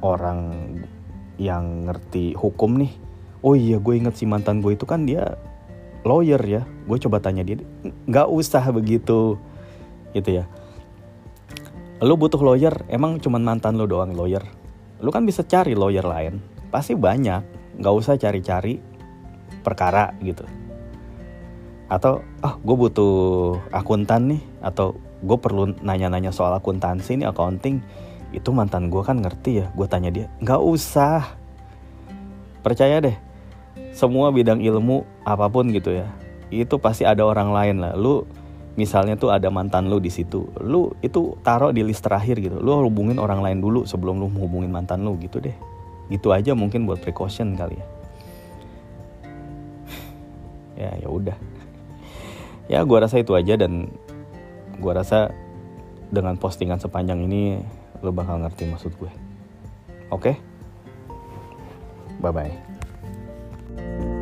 orang 0.02 0.40
yang 1.38 1.90
ngerti 1.90 2.36
hukum 2.36 2.80
nih. 2.80 2.94
Oh 3.46 3.54
iya 3.54 3.78
gue 3.78 3.94
inget 3.94 4.18
si 4.18 4.26
mantan 4.26 4.60
gue 4.60 4.74
itu 4.74 4.88
kan 4.90 5.06
dia 5.06 5.38
lawyer 6.06 6.42
ya. 6.42 6.62
Gue 6.86 6.98
coba 7.02 7.22
tanya 7.22 7.46
dia 7.46 7.62
nggak 8.10 8.28
usah 8.30 8.64
begitu 8.72 9.38
gitu 10.16 10.30
ya. 10.42 10.46
Lu 12.04 12.20
butuh 12.20 12.40
lawyer? 12.40 12.86
Emang 12.92 13.20
cuman 13.24 13.44
mantan 13.44 13.80
lu 13.80 13.88
doang 13.88 14.12
lawyer? 14.14 14.44
Lu 15.00 15.12
kan 15.12 15.24
bisa 15.24 15.44
cari 15.44 15.74
lawyer 15.78 16.04
lain. 16.04 16.40
Pasti 16.72 16.96
banyak. 16.96 17.44
Nggak 17.80 17.96
usah 17.96 18.16
cari-cari 18.16 18.80
perkara 19.64 20.16
gitu. 20.24 20.44
Atau 21.88 22.26
ah 22.42 22.58
gue 22.58 22.76
butuh 22.76 23.58
akuntan 23.70 24.36
nih 24.36 24.42
atau 24.62 24.98
gue 25.22 25.38
perlu 25.38 25.74
nanya-nanya 25.82 26.30
soal 26.30 26.54
akuntansi 26.58 27.18
nih 27.22 27.30
accounting 27.30 27.82
itu 28.36 28.52
mantan 28.52 28.92
gue 28.92 29.02
kan 29.02 29.16
ngerti 29.16 29.64
ya. 29.64 29.72
Gue 29.72 29.88
tanya 29.88 30.12
dia 30.12 30.28
nggak 30.44 30.62
usah. 30.62 31.24
Percaya 32.60 33.00
deh 33.00 33.18
semua 33.96 34.28
bidang 34.28 34.60
ilmu 34.60 35.08
apa 35.24 35.48
pun 35.48 35.72
gitu 35.72 35.96
ya 35.96 36.12
itu 36.52 36.76
pasti 36.78 37.08
ada 37.08 37.24
orang 37.24 37.50
lain 37.56 37.76
lah. 37.80 37.96
Lu 37.96 38.28
misalnya 38.76 39.16
tuh 39.16 39.32
ada 39.32 39.48
mantan 39.48 39.88
lu 39.88 40.04
di 40.04 40.12
situ 40.12 40.52
lu 40.60 40.92
itu 41.00 41.40
taruh 41.48 41.72
di 41.72 41.82
list 41.82 42.04
terakhir 42.04 42.38
gitu. 42.44 42.60
Lu 42.60 42.84
hubungin 42.84 43.18
orang 43.18 43.40
lain 43.40 43.64
dulu 43.64 43.88
sebelum 43.88 44.20
lu 44.20 44.28
hubungin 44.36 44.70
mantan 44.70 45.08
lu 45.08 45.16
gitu 45.20 45.40
deh. 45.40 45.56
Gitu 46.12 46.30
aja 46.30 46.54
mungkin 46.54 46.86
buat 46.86 47.02
precaution 47.02 47.56
kali 47.56 47.80
ya. 47.80 47.88
Ya 50.76 50.92
ya 51.00 51.08
udah. 51.08 51.38
Ya 52.68 52.84
gue 52.84 52.98
rasa 53.00 53.16
itu 53.22 53.32
aja 53.32 53.56
dan 53.56 53.88
gue 54.76 54.92
rasa 54.92 55.32
dengan 56.12 56.36
postingan 56.36 56.84
sepanjang 56.84 57.24
ini 57.24 57.64
lo 58.04 58.12
bakal 58.12 58.42
ngerti 58.44 58.68
maksud 58.68 58.92
gue. 58.98 59.12
Oke? 60.12 60.34
Okay? 60.34 60.36
Bye-bye. 62.20 64.15